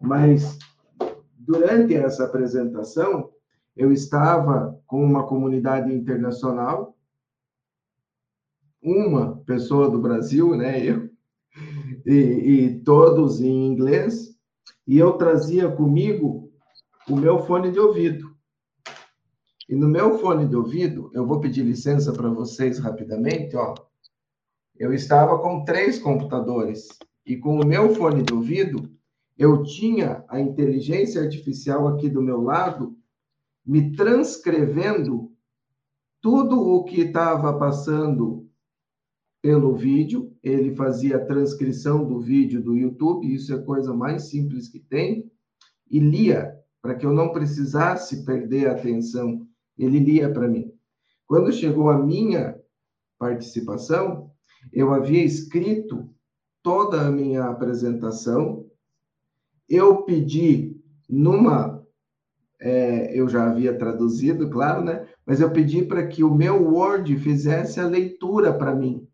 mas 0.00 0.58
Durante 1.44 1.92
essa 1.94 2.24
apresentação, 2.24 3.32
eu 3.76 3.90
estava 3.90 4.80
com 4.86 5.02
uma 5.04 5.26
comunidade 5.26 5.92
internacional, 5.92 6.96
uma 8.80 9.38
pessoa 9.38 9.90
do 9.90 10.00
Brasil, 10.00 10.56
né, 10.56 10.84
eu, 10.84 11.10
e, 12.06 12.14
e 12.14 12.80
todos 12.80 13.40
em 13.40 13.66
inglês, 13.66 14.36
e 14.86 14.98
eu 14.98 15.14
trazia 15.14 15.68
comigo 15.68 16.52
o 17.08 17.16
meu 17.16 17.40
fone 17.40 17.72
de 17.72 17.80
ouvido. 17.80 18.36
E 19.68 19.74
no 19.74 19.88
meu 19.88 20.18
fone 20.18 20.46
de 20.46 20.54
ouvido, 20.54 21.10
eu 21.12 21.26
vou 21.26 21.40
pedir 21.40 21.64
licença 21.64 22.12
para 22.12 22.28
vocês 22.28 22.78
rapidamente, 22.78 23.56
ó. 23.56 23.74
eu 24.78 24.92
estava 24.92 25.40
com 25.40 25.64
três 25.64 25.98
computadores 25.98 26.88
e 27.26 27.36
com 27.36 27.58
o 27.58 27.66
meu 27.66 27.94
fone 27.96 28.22
de 28.22 28.32
ouvido, 28.32 28.92
eu 29.42 29.64
tinha 29.64 30.24
a 30.28 30.40
inteligência 30.40 31.20
artificial 31.20 31.88
aqui 31.88 32.08
do 32.08 32.22
meu 32.22 32.40
lado 32.40 32.96
me 33.66 33.90
transcrevendo 33.96 35.32
tudo 36.20 36.60
o 36.60 36.84
que 36.84 37.00
estava 37.00 37.58
passando 37.58 38.48
pelo 39.42 39.74
vídeo, 39.74 40.32
ele 40.44 40.76
fazia 40.76 41.16
a 41.16 41.24
transcrição 41.24 42.06
do 42.06 42.20
vídeo 42.20 42.62
do 42.62 42.76
YouTube, 42.76 43.26
isso 43.34 43.52
é 43.52 43.56
a 43.56 43.62
coisa 43.64 43.92
mais 43.92 44.30
simples 44.30 44.68
que 44.68 44.78
tem, 44.78 45.28
e 45.90 45.98
lia, 45.98 46.56
para 46.80 46.94
que 46.94 47.04
eu 47.04 47.12
não 47.12 47.32
precisasse 47.32 48.24
perder 48.24 48.68
a 48.68 48.72
atenção, 48.74 49.44
ele 49.76 49.98
lia 49.98 50.32
para 50.32 50.46
mim. 50.46 50.72
Quando 51.26 51.52
chegou 51.52 51.90
a 51.90 51.98
minha 51.98 52.56
participação, 53.18 54.30
eu 54.72 54.94
havia 54.94 55.24
escrito 55.24 56.08
toda 56.62 57.00
a 57.00 57.10
minha 57.10 57.46
apresentação, 57.46 58.61
eu 59.72 60.02
pedi 60.02 60.76
numa. 61.08 61.82
É, 62.60 63.18
eu 63.18 63.26
já 63.26 63.50
havia 63.50 63.76
traduzido, 63.76 64.48
claro, 64.50 64.84
né? 64.84 65.08
Mas 65.26 65.40
eu 65.40 65.50
pedi 65.50 65.82
para 65.82 66.06
que 66.06 66.22
o 66.22 66.32
meu 66.32 66.62
Word 66.62 67.16
fizesse 67.16 67.80
a 67.80 67.86
leitura 67.88 68.52
para 68.52 68.74
mim. 68.74 69.08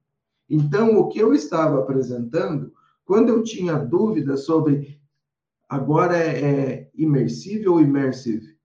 Então, 0.51 0.99
o 0.99 1.09
que 1.09 1.19
eu 1.19 1.33
estava 1.33 1.79
apresentando, 1.79 2.73
quando 3.05 3.29
eu 3.29 3.43
tinha 3.43 3.75
dúvida 3.75 4.37
sobre 4.37 5.01
agora 5.69 6.17
é, 6.17 6.45
é 6.45 6.91
imersível 6.95 7.75
ou 7.75 7.81
immersive? 7.81 8.59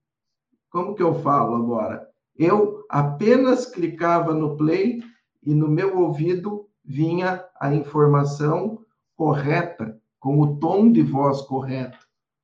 Como 0.68 0.94
que 0.94 1.02
eu 1.02 1.14
falo 1.14 1.54
agora? 1.54 2.06
Eu 2.36 2.84
apenas 2.90 3.66
clicava 3.66 4.34
no 4.34 4.56
play 4.56 5.00
e 5.42 5.54
no 5.54 5.68
meu 5.68 5.96
ouvido 5.98 6.68
vinha 6.84 7.44
a 7.58 7.72
informação 7.72 8.84
correta, 9.16 9.98
com 10.24 10.40
o 10.40 10.56
tom 10.56 10.90
de 10.90 11.02
voz 11.02 11.42
correto 11.42 11.98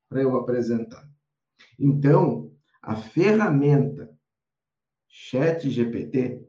para 0.07 0.21
eu 0.21 0.37
apresentar. 0.37 1.09
Então, 1.79 2.53
a 2.83 2.95
ferramenta 2.95 4.11
Chat 5.09 5.71
GPT, 5.71 6.47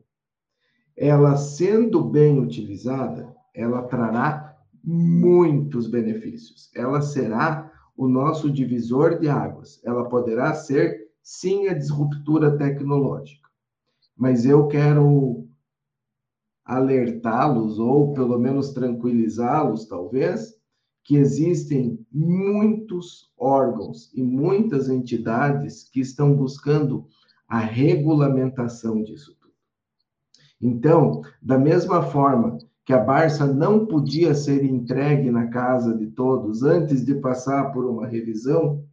ela 0.94 1.38
sendo 1.38 2.04
bem 2.04 2.38
utilizada, 2.38 3.34
ela 3.56 3.84
trará 3.84 4.58
muitos 4.84 5.88
benefícios. 5.88 6.70
Ela 6.76 7.02
será 7.02 7.72
o 7.96 8.10
nosso 8.10 8.52
divisor 8.52 9.18
de 9.18 9.30
águas. 9.30 9.82
Ela 9.86 10.10
poderá 10.10 10.54
ser, 10.54 11.00
sim, 11.24 11.70
a 11.70 11.74
disruptura 11.74 12.58
tecnológica. 12.58 13.48
Mas 14.18 14.46
eu 14.46 14.68
quero 14.68 15.48
alertá-los, 16.66 17.80
ou 17.80 18.14
pelo 18.14 18.38
menos 18.38 18.74
tranquilizá-los, 18.74 19.88
talvez, 19.88 20.60
que 21.04 21.16
existem 21.16 22.00
muitos 22.12 23.32
órgãos 23.38 24.12
e 24.14 24.22
muitas 24.22 24.90
entidades 24.90 25.90
que 25.90 26.00
estão 26.00 26.36
buscando 26.36 27.06
a 27.48 27.60
regulamentação 27.60 29.04
disso 29.04 29.36
tudo. 29.40 29.54
Então, 30.62 31.22
da 31.42 31.58
mesma 31.58 32.04
forma 32.04 32.58
que 32.86 32.94
a 32.94 33.00
Barça 33.00 33.46
não 33.46 33.86
podia 33.86 34.34
ser 34.34 34.64
entregue 34.64 35.32
na 35.32 35.48
casa 35.48 35.96
de 35.96 36.08
todos 36.08 36.64
antes 36.64 37.06
de 37.06 37.16
passar 37.16 37.72
por 37.72 37.86
uma 37.86 38.08
revisão, 38.08 38.84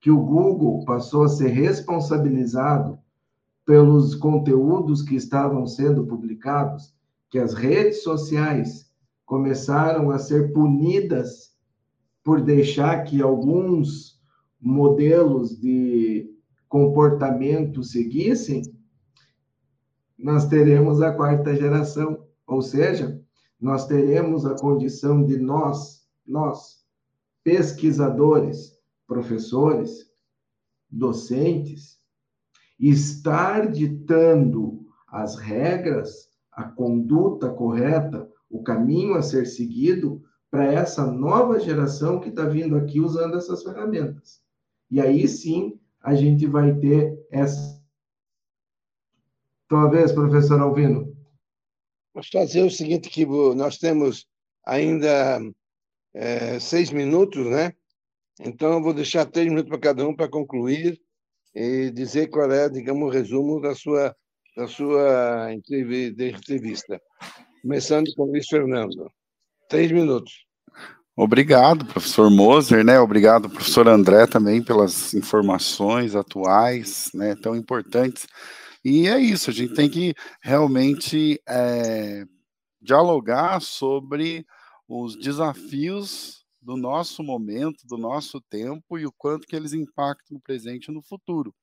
que 0.00 0.10
o 0.10 0.20
Google 0.20 0.84
passou 0.84 1.24
a 1.24 1.28
ser 1.28 1.48
responsabilizado 1.48 2.98
pelos 3.66 4.14
conteúdos 4.14 5.02
que 5.02 5.14
estavam 5.14 5.66
sendo 5.66 6.06
publicados, 6.06 6.94
que 7.28 7.38
as 7.38 7.54
redes 7.54 8.02
sociais 8.02 8.89
começaram 9.30 10.10
a 10.10 10.18
ser 10.18 10.52
punidas 10.52 11.54
por 12.24 12.40
deixar 12.42 13.04
que 13.04 13.22
alguns 13.22 14.20
modelos 14.60 15.56
de 15.56 16.34
comportamento 16.68 17.84
seguissem, 17.84 18.62
nós 20.18 20.48
teremos 20.48 21.00
a 21.00 21.12
quarta 21.12 21.54
geração, 21.54 22.26
ou 22.44 22.60
seja, 22.60 23.22
nós 23.60 23.86
teremos 23.86 24.44
a 24.44 24.56
condição 24.56 25.24
de 25.24 25.38
nós, 25.38 26.04
nós, 26.26 26.84
pesquisadores, 27.44 28.76
professores, 29.06 30.10
docentes, 30.90 32.00
estar 32.80 33.70
ditando 33.70 34.84
as 35.06 35.36
regras, 35.36 36.28
a 36.50 36.64
conduta 36.64 37.48
correta 37.48 38.28
o 38.50 38.62
caminho 38.62 39.14
a 39.14 39.22
ser 39.22 39.46
seguido 39.46 40.22
para 40.50 40.64
essa 40.64 41.06
nova 41.06 41.60
geração 41.60 42.18
que 42.20 42.28
está 42.28 42.44
vindo 42.44 42.76
aqui 42.76 43.00
usando 43.00 43.36
essas 43.36 43.62
ferramentas. 43.62 44.42
E 44.90 45.00
aí 45.00 45.28
sim 45.28 45.78
a 46.02 46.14
gente 46.14 46.46
vai 46.46 46.74
ter 46.74 47.16
essa. 47.30 47.80
Talvez, 49.68 50.10
professor 50.10 50.60
Alvino. 50.60 51.16
Vamos 52.12 52.28
fazer 52.28 52.62
o 52.62 52.70
seguinte, 52.70 53.08
que 53.08 53.24
nós 53.54 53.78
temos 53.78 54.26
ainda 54.66 55.40
é, 56.12 56.58
seis 56.58 56.90
minutos, 56.90 57.46
né? 57.46 57.72
Então, 58.40 58.72
eu 58.72 58.82
vou 58.82 58.92
deixar 58.92 59.26
três 59.26 59.48
minutos 59.48 59.68
para 59.68 59.78
cada 59.78 60.06
um 60.06 60.16
para 60.16 60.28
concluir 60.28 61.00
e 61.54 61.90
dizer 61.90 62.28
qual 62.28 62.50
é, 62.50 62.68
digamos, 62.68 63.06
o 63.06 63.10
resumo 63.10 63.60
da 63.60 63.74
sua, 63.74 64.16
da 64.56 64.66
sua 64.66 65.52
entrevista. 65.52 67.00
Começando 67.62 68.12
com 68.14 68.22
o 68.22 68.26
Luiz 68.26 68.46
Fernando. 68.48 69.10
Três 69.68 69.92
minutos. 69.92 70.46
Obrigado, 71.14 71.84
professor 71.84 72.30
Moser, 72.30 72.82
né? 72.82 72.98
Obrigado, 72.98 73.50
professor 73.50 73.86
André, 73.86 74.26
também 74.26 74.62
pelas 74.62 75.12
informações 75.12 76.14
atuais, 76.14 77.10
né? 77.12 77.36
Tão 77.36 77.54
importantes. 77.54 78.26
E 78.82 79.06
é 79.06 79.20
isso, 79.20 79.50
a 79.50 79.52
gente 79.52 79.74
tem 79.74 79.90
que 79.90 80.14
realmente 80.40 81.38
é, 81.46 82.24
dialogar 82.80 83.60
sobre 83.60 84.46
os 84.88 85.14
desafios 85.14 86.46
do 86.62 86.76
nosso 86.78 87.22
momento, 87.22 87.86
do 87.86 87.98
nosso 87.98 88.40
tempo 88.40 88.98
e 88.98 89.06
o 89.06 89.12
quanto 89.12 89.46
que 89.46 89.54
eles 89.54 89.74
impactam 89.74 90.36
no 90.36 90.40
presente 90.40 90.86
e 90.86 90.94
no 90.94 91.02
futuro. 91.02 91.54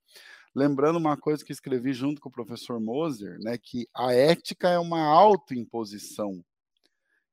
Lembrando 0.58 0.98
uma 0.98 1.15
coisa 1.15 1.46
que 1.46 1.52
escrevi 1.52 1.93
junto 1.93 2.20
com 2.20 2.30
o 2.30 2.32
professor 2.32 2.80
Moser, 2.80 3.38
né, 3.39 3.60
que 3.60 3.88
a 3.96 4.12
ética 4.12 4.67
é 4.67 4.80
uma 4.80 5.04
autoimposição. 5.04 6.43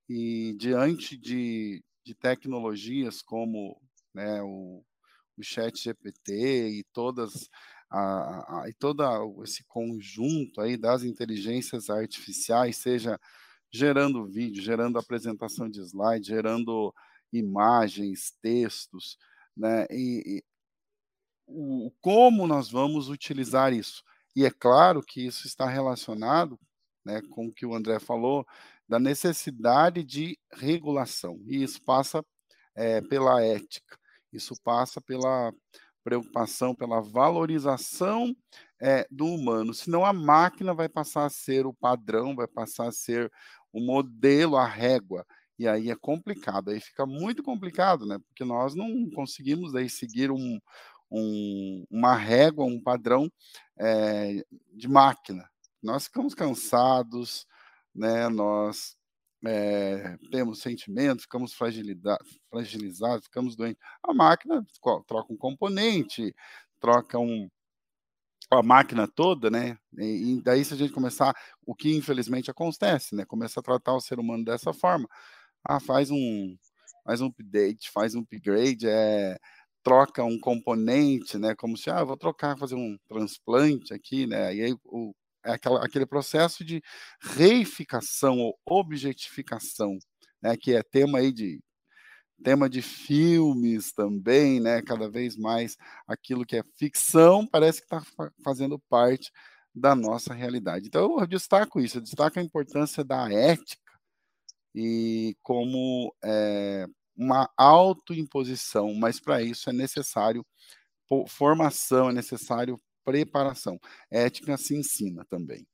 E 0.07 0.55
diante 0.59 1.17
de, 1.17 1.83
de 2.05 2.15
tecnologias 2.15 3.23
como 3.23 3.81
né, 4.13 4.43
o, 4.43 4.85
o 5.39 5.43
chat 5.43 5.83
GPT 5.83 6.69
e 6.69 6.85
todas 6.93 7.49
a, 7.91 8.61
a, 8.61 8.69
e 8.69 8.75
todo 8.75 9.03
esse 9.43 9.65
conjunto 9.65 10.61
aí 10.61 10.77
das 10.77 11.03
inteligências 11.03 11.89
artificiais, 11.89 12.77
seja 12.77 13.19
gerando 13.73 14.27
vídeo, 14.27 14.63
gerando 14.63 14.99
apresentação 14.99 15.67
de 15.67 15.81
slide, 15.81 16.27
gerando 16.27 16.95
imagens, 17.33 18.35
textos, 18.43 19.17
né? 19.57 19.87
E, 19.91 20.45
o, 21.47 21.91
como 22.01 22.47
nós 22.47 22.71
vamos 22.71 23.09
utilizar 23.09 23.73
isso. 23.73 24.03
E 24.37 24.45
é 24.45 24.51
claro 24.51 25.03
que 25.03 25.25
isso 25.25 25.47
está 25.47 25.69
relacionado 25.69 26.59
né, 27.05 27.21
com 27.31 27.47
o 27.47 27.53
que 27.53 27.67
o 27.67 27.75
André 27.75 27.99
falou, 27.99 28.47
da 28.89 28.99
necessidade 28.99 30.03
de 30.03 30.39
regulação. 30.53 31.39
E 31.47 31.63
isso 31.63 31.83
passa 31.83 32.25
é, 32.75 33.01
pela 33.01 33.43
ética, 33.43 33.97
isso 34.33 34.55
passa 34.63 35.01
pela 35.01 35.53
preocupação, 36.03 36.75
pela 36.75 37.01
valorização 37.01 38.35
é, 38.81 39.07
do 39.11 39.27
humano. 39.27 39.73
Senão 39.73 40.05
a 40.05 40.13
máquina 40.13 40.75
vai 40.75 40.89
passar 40.89 41.25
a 41.25 41.31
ser 41.31 41.67
o 41.67 41.73
padrão, 41.73 42.35
vai 42.35 42.47
passar 42.47 42.89
a 42.89 42.93
ser 42.93 43.31
o 43.73 43.81
modelo, 43.81 44.57
a 44.57 44.67
régua. 44.67 45.27
E 45.59 45.69
aí 45.69 45.91
é 45.91 45.97
complicado, 45.97 46.71
aí 46.71 46.81
fica 46.81 47.07
muito 47.07 47.43
complicado, 47.43 48.05
né? 48.05 48.19
Porque 48.27 48.45
nós 48.45 48.75
não 48.75 49.09
conseguimos 49.11 49.75
aí 49.75 49.89
seguir 49.89 50.31
um, 50.31 50.59
um, 51.15 51.87
uma 51.91 52.17
régua, 52.17 52.65
um 52.65 52.81
padrão 52.81 53.31
é, 53.79 54.45
de 54.73 54.89
máquina. 54.89 55.49
Nós 55.83 56.05
ficamos 56.05 56.35
cansados, 56.35 57.47
né? 57.95 58.29
nós 58.29 58.97
é, 59.47 60.17
temos 60.31 60.61
sentimentos, 60.61 61.25
ficamos 61.25 61.55
fragilizados, 61.55 63.25
ficamos 63.25 63.55
doentes. 63.55 63.83
A 64.03 64.13
máquina 64.13 64.67
troca 65.07 65.33
um 65.33 65.37
componente, 65.37 66.35
troca 66.81 67.19
um, 67.19 67.49
a 68.51 68.63
máquina 68.63 69.07
toda, 69.07 69.51
né? 69.51 69.79
E, 69.97 70.41
daí, 70.43 70.65
se 70.65 70.75
a 70.75 70.77
gente 70.77 70.93
começar, 70.93 71.35
o 71.65 71.75
que 71.75 71.95
infelizmente 71.95 72.51
acontece, 72.51 73.15
né? 73.15 73.25
Começa 73.25 73.61
a 73.61 73.63
tratar 73.63 73.95
o 73.95 74.01
ser 74.01 74.19
humano 74.19 74.45
dessa 74.45 74.73
forma. 74.73 75.09
Ah, 75.63 75.81
faz 75.81 76.11
um, 76.11 76.57
faz 77.05 77.21
um 77.21 77.27
update, 77.27 77.91
faz 77.91 78.15
um 78.15 78.21
upgrade, 78.21 78.87
é, 78.89 79.39
troca 79.85 80.25
um 80.25 80.39
componente, 80.41 81.39
né? 81.39 81.55
Como 81.55 81.77
se, 81.77 81.91
ah, 81.91 82.03
vou 82.05 82.17
trocar, 82.17 82.59
fazer 82.59 82.75
um 82.75 82.99
transplante 83.09 83.95
aqui, 83.95 84.27
né? 84.27 84.55
E 84.55 84.63
aí 84.63 84.77
o, 84.85 85.15
é 85.45 85.53
aquela, 85.53 85.85
aquele 85.85 86.07
processo 86.07 86.65
de 86.65 86.83
reificação 87.21 88.39
ou 88.39 88.59
objetificação, 88.67 89.99
né, 90.43 90.57
que 90.57 90.75
é 90.75 90.83
tema 90.83 91.19
aí 91.19 91.33
de 91.33 91.61
tema 92.43 92.69
de 92.69 92.83
filmes 92.83 93.93
também, 93.93 94.61
né? 94.61 94.83
Cada 94.83 95.09
vez 95.09 95.37
mais 95.37 95.77
aquilo 96.07 96.45
que 96.45 96.57
é 96.57 96.63
ficção 96.79 97.47
parece 97.47 97.81
que 97.81 97.87
está 97.87 98.03
fazendo 98.45 98.79
parte 98.91 99.31
da 99.75 99.95
nossa 99.95 100.35
realidade. 100.35 100.87
Então 100.89 101.19
eu 101.21 101.27
destaco 101.27 101.81
isso, 101.81 101.99
eu 101.99 102.03
destaco 102.03 102.39
a 102.39 102.43
importância 102.43 103.05
da 103.05 103.31
ética 103.33 103.81
e 104.75 105.37
como 105.43 106.15
é, 106.25 106.87
uma 107.17 107.49
autoimposição, 107.57 108.93
mas 108.95 109.21
para 109.21 109.43
isso 109.43 109.71
é 109.71 109.73
necessário 109.73 110.45
formação, 111.29 112.11
é 112.11 112.13
necessário 112.13 112.81
preparação. 113.05 113.79
Ética 114.11 114.57
se 114.57 114.77
ensina 114.77 115.25
também. 115.29 115.67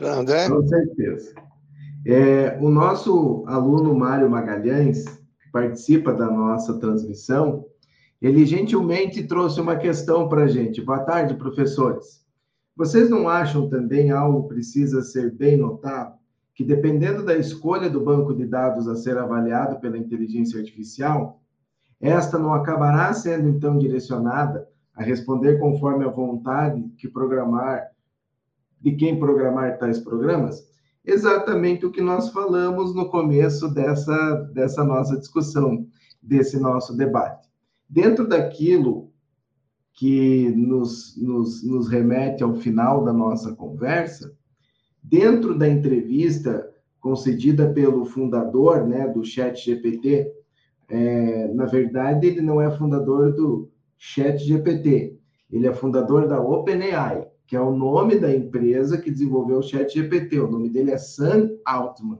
André? 0.00 0.48
Com 0.48 0.66
certeza. 0.66 1.34
É, 2.04 2.58
o 2.60 2.68
nosso 2.68 3.44
aluno 3.46 3.94
Mário 3.94 4.28
Magalhães, 4.28 5.04
que 5.04 5.50
participa 5.50 6.12
da 6.12 6.30
nossa 6.30 6.78
transmissão, 6.78 7.66
ele 8.20 8.44
gentilmente 8.44 9.24
trouxe 9.24 9.60
uma 9.60 9.76
questão 9.76 10.28
para 10.28 10.44
a 10.44 10.46
gente. 10.46 10.82
Boa 10.82 11.00
tarde, 11.00 11.34
professores. 11.34 12.24
Vocês 12.76 13.08
não 13.08 13.28
acham 13.28 13.68
também 13.68 14.10
algo 14.10 14.46
precisa 14.48 15.02
ser 15.02 15.32
bem 15.32 15.56
notado? 15.56 16.18
Que 16.56 16.64
dependendo 16.64 17.24
da 17.24 17.36
escolha 17.36 17.88
do 17.88 18.00
banco 18.00 18.34
de 18.34 18.44
dados 18.44 18.88
a 18.88 18.96
ser 18.96 19.16
avaliado 19.16 19.78
pela 19.78 19.96
inteligência 19.96 20.58
artificial, 20.58 21.40
esta 22.00 22.36
não 22.36 22.52
acabará 22.52 23.12
sendo 23.12 23.48
então 23.48 23.78
direcionada 23.78 24.68
a 24.92 25.02
responder 25.04 25.60
conforme 25.60 26.04
a 26.04 26.10
vontade 26.10 26.82
que 26.98 27.06
programar 27.06 27.86
de 28.80 28.92
quem 28.92 29.18
programar 29.18 29.78
tais 29.78 29.98
programas? 29.98 30.66
Exatamente 31.04 31.86
o 31.86 31.90
que 31.90 32.00
nós 32.00 32.30
falamos 32.30 32.94
no 32.94 33.08
começo 33.08 33.72
dessa, 33.72 34.34
dessa 34.52 34.84
nossa 34.84 35.16
discussão, 35.16 35.86
desse 36.22 36.58
nosso 36.58 36.96
debate. 36.96 37.48
Dentro 37.88 38.26
daquilo 38.26 39.12
que 39.92 40.50
nos, 40.50 41.16
nos, 41.16 41.64
nos 41.64 41.88
remete 41.88 42.42
ao 42.42 42.54
final 42.56 43.04
da 43.04 43.12
nossa 43.12 43.54
conversa, 43.54 44.36
dentro 45.08 45.56
da 45.56 45.68
entrevista 45.68 46.68
concedida 47.00 47.72
pelo 47.72 48.04
fundador 48.04 48.86
né, 48.86 49.06
do 49.08 49.24
Chat 49.24 49.64
GPT, 49.64 50.32
é, 50.88 51.48
na 51.54 51.64
verdade, 51.64 52.26
ele 52.26 52.40
não 52.40 52.60
é 52.60 52.70
fundador 52.70 53.32
do 53.32 53.70
Chat 53.96 54.38
GPT, 54.38 55.16
ele 55.50 55.66
é 55.66 55.72
fundador 55.72 56.26
da 56.26 56.40
OpenAI, 56.40 57.28
que 57.46 57.54
é 57.54 57.60
o 57.60 57.74
nome 57.74 58.18
da 58.18 58.34
empresa 58.34 58.98
que 58.98 59.10
desenvolveu 59.10 59.58
o 59.58 59.62
Chat 59.62 59.94
GPT. 59.94 60.40
O 60.40 60.50
nome 60.50 60.68
dele 60.68 60.90
é 60.90 60.98
Sam 60.98 61.50
Altman. 61.64 62.18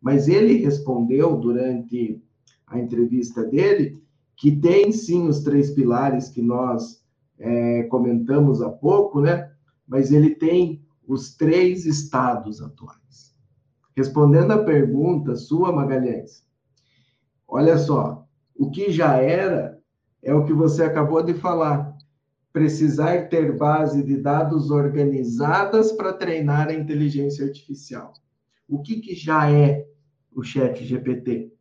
Mas 0.00 0.28
ele 0.28 0.58
respondeu 0.58 1.36
durante 1.36 2.22
a 2.66 2.78
entrevista 2.78 3.42
dele 3.42 4.02
que 4.36 4.52
tem 4.52 4.92
sim 4.92 5.26
os 5.26 5.42
três 5.42 5.70
pilares 5.70 6.28
que 6.28 6.42
nós 6.42 7.02
é, 7.38 7.84
comentamos 7.84 8.60
há 8.60 8.68
pouco, 8.68 9.20
né? 9.20 9.50
Mas 9.88 10.12
ele 10.12 10.34
tem 10.34 10.82
os 11.10 11.34
três 11.34 11.86
estados 11.86 12.62
atuais. 12.62 13.34
Respondendo 13.96 14.52
à 14.52 14.62
pergunta 14.62 15.34
sua, 15.34 15.72
Magalhães, 15.72 16.46
olha 17.48 17.76
só, 17.76 18.24
o 18.54 18.70
que 18.70 18.92
já 18.92 19.16
era 19.16 19.76
é 20.22 20.32
o 20.32 20.44
que 20.44 20.52
você 20.52 20.84
acabou 20.84 21.20
de 21.20 21.34
falar. 21.34 21.96
Precisar 22.52 23.28
ter 23.28 23.56
base 23.56 24.04
de 24.04 24.16
dados 24.18 24.70
organizadas 24.70 25.90
para 25.90 26.12
treinar 26.12 26.68
a 26.68 26.74
inteligência 26.74 27.44
artificial. 27.44 28.12
O 28.68 28.80
que, 28.80 29.00
que 29.00 29.14
já 29.14 29.50
é 29.50 29.84
o 30.32 30.44
Chat 30.44 30.84
GPT? 30.84 31.52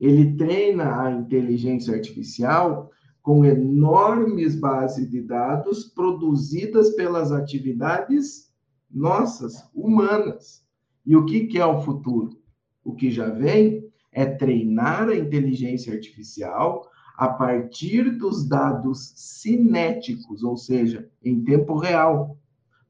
Ele 0.00 0.36
treina 0.36 1.02
a 1.02 1.10
inteligência 1.10 1.92
artificial 1.92 2.90
com 3.20 3.44
enormes 3.44 4.54
bases 4.54 5.10
de 5.10 5.20
dados 5.22 5.84
produzidas 5.84 6.90
pelas 6.90 7.32
atividades 7.32 8.46
nossas, 8.90 9.68
humanas. 9.74 10.64
E 11.04 11.16
o 11.16 11.24
que, 11.24 11.46
que 11.46 11.58
é 11.58 11.66
o 11.66 11.82
futuro? 11.82 12.38
O 12.84 12.94
que 12.94 13.10
já 13.10 13.28
vem 13.28 13.84
é 14.12 14.24
treinar 14.24 15.08
a 15.08 15.16
inteligência 15.16 15.92
artificial 15.92 16.88
a 17.16 17.28
partir 17.28 18.10
dos 18.18 18.46
dados 18.46 19.12
cinéticos, 19.16 20.42
ou 20.42 20.56
seja, 20.56 21.08
em 21.22 21.42
tempo 21.42 21.76
real, 21.76 22.36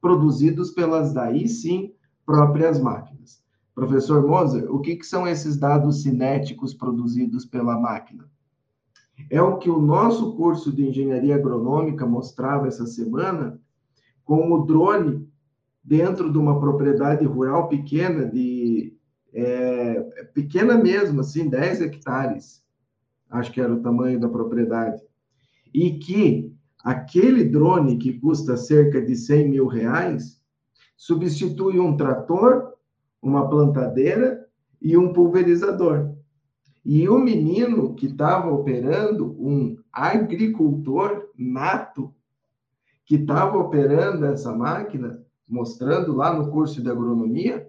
produzidos 0.01 0.71
pelas 0.71 1.13
daí 1.13 1.49
sim 1.49 1.93
próprias 2.25 2.81
máquinas. 2.81 3.43
Professor 3.75 4.27
Moser, 4.27 4.73
o 4.73 4.81
que, 4.81 4.97
que 4.97 5.07
são 5.07 5.29
esses 5.29 5.57
dados 5.57 6.03
cinéticos 6.03 6.75
produzidos 6.75 7.45
pela 7.45 7.79
máquina? 7.79 8.29
É 9.31 9.41
o 9.41 9.59
que 9.59 9.71
o 9.71 9.81
nosso 9.81 10.35
curso 10.35 10.73
de 10.73 10.89
engenharia 10.89 11.37
agronômica 11.37 12.07
mostrava 12.07 12.67
essa 12.67 12.87
semana 12.87 13.61
com 14.25 14.53
o 14.53 14.65
drone 14.65 15.29
dentro 15.87 16.31
de 16.33 16.37
uma 16.37 16.61
propriedade 16.61 17.25
rural 17.25 17.69
pequena, 17.69 18.27
de 18.27 18.95
é, 19.33 20.01
pequena 20.35 20.77
mesmo, 20.77 21.21
assim, 21.21 21.49
10 21.49 21.81
hectares 21.83 22.67
acho 23.31 23.53
que 23.53 23.61
era 23.61 23.73
o 23.73 23.81
tamanho 23.81 24.19
da 24.19 24.29
propriedade, 24.29 25.03
e 25.73 25.99
que 25.99 26.55
aquele 26.83 27.45
drone 27.45 27.99
que 27.99 28.19
custa 28.19 28.57
cerca 28.57 29.01
de 29.01 29.17
100 29.17 29.49
mil 29.49 29.67
reais 29.67 30.41
substitui 30.97 31.79
um 31.79 31.97
trator, 31.97 32.75
uma 33.21 33.49
plantadeira 33.49 34.47
e 34.81 34.97
um 34.97 35.13
pulverizador. 35.13 36.15
E 36.85 37.09
o 37.09 37.19
menino 37.19 37.95
que 37.95 38.07
estava 38.07 38.51
operando, 38.51 39.33
um 39.41 39.77
agricultor 39.93 41.31
nato, 41.37 42.15
que 43.05 43.17
estava 43.17 43.59
operando 43.59 44.25
essa 44.25 44.55
máquina, 44.55 45.21
mostrando 45.49 46.15
lá 46.15 46.33
no 46.35 46.51
curso 46.51 46.83
de 46.83 46.91
agronomia, 46.91 47.67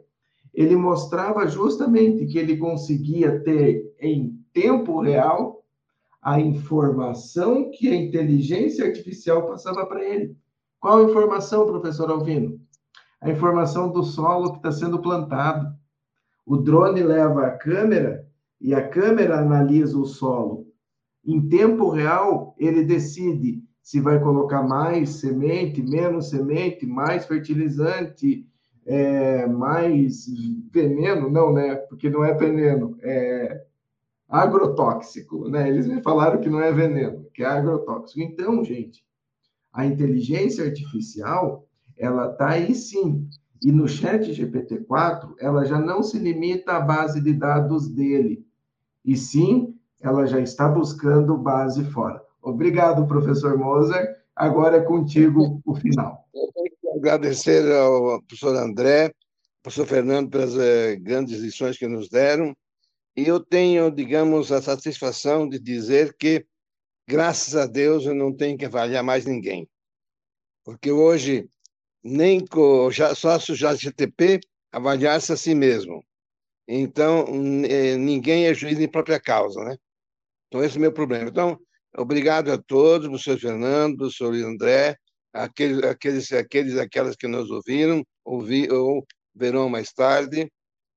ele 0.53 0.75
mostrava 0.75 1.47
justamente 1.47 2.25
que 2.25 2.37
ele 2.37 2.57
conseguia 2.57 3.39
ter 3.43 3.93
em 3.99 4.43
tempo 4.51 5.01
real 5.01 5.63
a 6.21 6.39
informação 6.39 7.69
que 7.71 7.87
a 7.87 7.95
inteligência 7.95 8.85
artificial 8.85 9.45
passava 9.45 9.85
para 9.85 10.03
ele. 10.03 10.35
Qual 10.79 11.09
informação, 11.09 11.65
professor 11.65 12.09
Alvino? 12.09 12.59
A 13.21 13.29
informação 13.29 13.91
do 13.91 14.03
solo 14.03 14.51
que 14.51 14.57
está 14.57 14.71
sendo 14.71 15.01
plantado. 15.01 15.75
O 16.45 16.57
drone 16.57 17.03
leva 17.03 17.45
a 17.45 17.51
câmera 17.51 18.27
e 18.59 18.73
a 18.73 18.87
câmera 18.87 19.39
analisa 19.39 19.97
o 19.97 20.05
solo. 20.05 20.67
Em 21.25 21.47
tempo 21.47 21.89
real, 21.89 22.55
ele 22.57 22.83
decide 22.83 23.63
se 23.87 24.01
vai 24.01 24.19
colocar 24.19 24.63
mais 24.63 25.11
semente, 25.11 25.81
menos 25.81 26.29
semente, 26.29 26.85
mais 26.85 27.25
fertilizante, 27.25 28.45
é, 28.85 29.47
mais 29.47 30.25
veneno, 30.73 31.29
não, 31.29 31.53
né? 31.53 31.73
Porque 31.75 32.09
não 32.09 32.21
é 32.21 32.33
veneno, 32.33 32.97
é 33.01 33.63
agrotóxico, 34.27 35.47
né? 35.47 35.69
Eles 35.69 35.87
me 35.87 36.01
falaram 36.01 36.41
que 36.41 36.49
não 36.49 36.59
é 36.59 36.69
veneno, 36.69 37.29
que 37.33 37.43
é 37.43 37.45
agrotóxico. 37.45 38.19
Então, 38.19 38.61
gente, 38.61 39.05
a 39.71 39.85
inteligência 39.85 40.65
artificial, 40.65 41.65
ela 41.97 42.27
tá 42.33 42.49
aí 42.49 42.75
sim. 42.75 43.25
E 43.63 43.71
no 43.71 43.87
chat 43.87 44.33
GPT-4, 44.33 45.33
ela 45.39 45.63
já 45.63 45.79
não 45.79 46.03
se 46.03 46.19
limita 46.19 46.73
à 46.73 46.81
base 46.81 47.21
de 47.21 47.31
dados 47.31 47.87
dele, 47.87 48.45
e 49.05 49.15
sim, 49.15 49.73
ela 50.01 50.25
já 50.25 50.41
está 50.41 50.67
buscando 50.67 51.37
base 51.37 51.85
fora. 51.85 52.26
Obrigado, 52.47 53.05
professor 53.05 53.57
Moser. 53.57 54.23
Agora 54.33 54.77
é 54.77 54.81
contigo 54.81 55.61
o 55.65 55.75
final. 55.75 56.25
Eu 56.33 56.49
tenho 56.53 56.69
que 56.79 56.87
agradecer 56.97 57.69
ao 57.73 58.21
professor 58.21 58.55
André, 58.55 59.07
ao 59.07 59.13
professor 59.61 59.85
Fernando 59.85 60.29
pelas 60.29 60.57
eh, 60.57 60.95
grandes 60.95 61.41
lições 61.41 61.77
que 61.77 61.89
nos 61.89 62.07
deram 62.07 62.55
e 63.17 63.27
eu 63.27 63.41
tenho, 63.41 63.91
digamos, 63.91 64.49
a 64.53 64.61
satisfação 64.61 65.49
de 65.49 65.59
dizer 65.59 66.15
que, 66.15 66.45
graças 67.05 67.53
a 67.53 67.65
Deus, 67.65 68.05
eu 68.05 68.15
não 68.15 68.33
tenho 68.33 68.57
que 68.57 68.65
avaliar 68.65 69.03
mais 69.03 69.25
ninguém. 69.25 69.67
Porque 70.63 70.89
hoje, 70.89 71.49
nem 72.01 72.45
com 72.45 72.89
já 72.89 73.11
GTP 73.75 74.39
avaliar-se 74.71 75.33
a 75.33 75.35
si 75.35 75.53
mesmo. 75.53 76.01
Então, 76.65 77.25
eh, 77.65 77.97
ninguém 77.97 78.45
é 78.45 78.53
juiz 78.53 78.79
em 78.79 78.87
própria 78.87 79.19
causa, 79.19 79.61
né? 79.65 79.75
Então, 80.47 80.63
esse 80.63 80.77
é 80.77 80.79
o 80.79 80.81
meu 80.81 80.93
problema. 80.93 81.29
Então, 81.29 81.59
obrigado 81.97 82.51
a 82.51 82.57
todos, 82.57 83.07
professor 83.07 83.39
Fernando, 83.39 83.97
professor 83.97 84.33
André, 84.33 84.95
aqueles, 85.33 85.83
aqueles, 85.83 86.31
aqueles, 86.31 86.77
aquelas 86.77 87.15
que 87.15 87.27
nos 87.27 87.49
ouviram, 87.49 88.03
ouvi, 88.23 88.71
ou 88.71 89.05
verão 89.35 89.69
mais 89.69 89.91
tarde, 89.91 90.49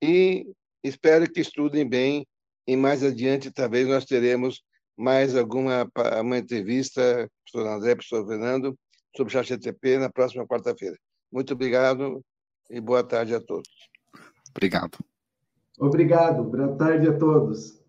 e 0.03 0.47
Espero 0.83 1.31
que 1.31 1.41
estudem 1.41 1.87
bem 1.87 2.27
e 2.67 2.75
mais 2.75 3.05
adiante 3.05 3.51
talvez 3.51 3.87
nós 3.87 4.07
teremos 4.07 4.63
mais 4.97 5.37
alguma 5.37 5.87
uma 6.21 6.39
entrevista, 6.39 7.29
professor 7.45 7.71
André, 7.71 7.95
professor 7.95 8.27
Fernando, 8.27 8.79
sobre 9.15 9.31
o 9.31 9.33
ChatGTP 9.33 9.99
na 9.99 10.11
próxima 10.11 10.47
quarta-feira. 10.47 10.97
Muito 11.31 11.53
obrigado 11.53 12.23
e 12.71 12.81
boa 12.81 13.05
tarde 13.05 13.35
a 13.35 13.41
todos. 13.41 13.69
Obrigado. 14.51 14.99
Obrigado. 15.79 16.45
Boa 16.45 16.77
tarde 16.77 17.09
a 17.09 17.19
todos. 17.19 17.80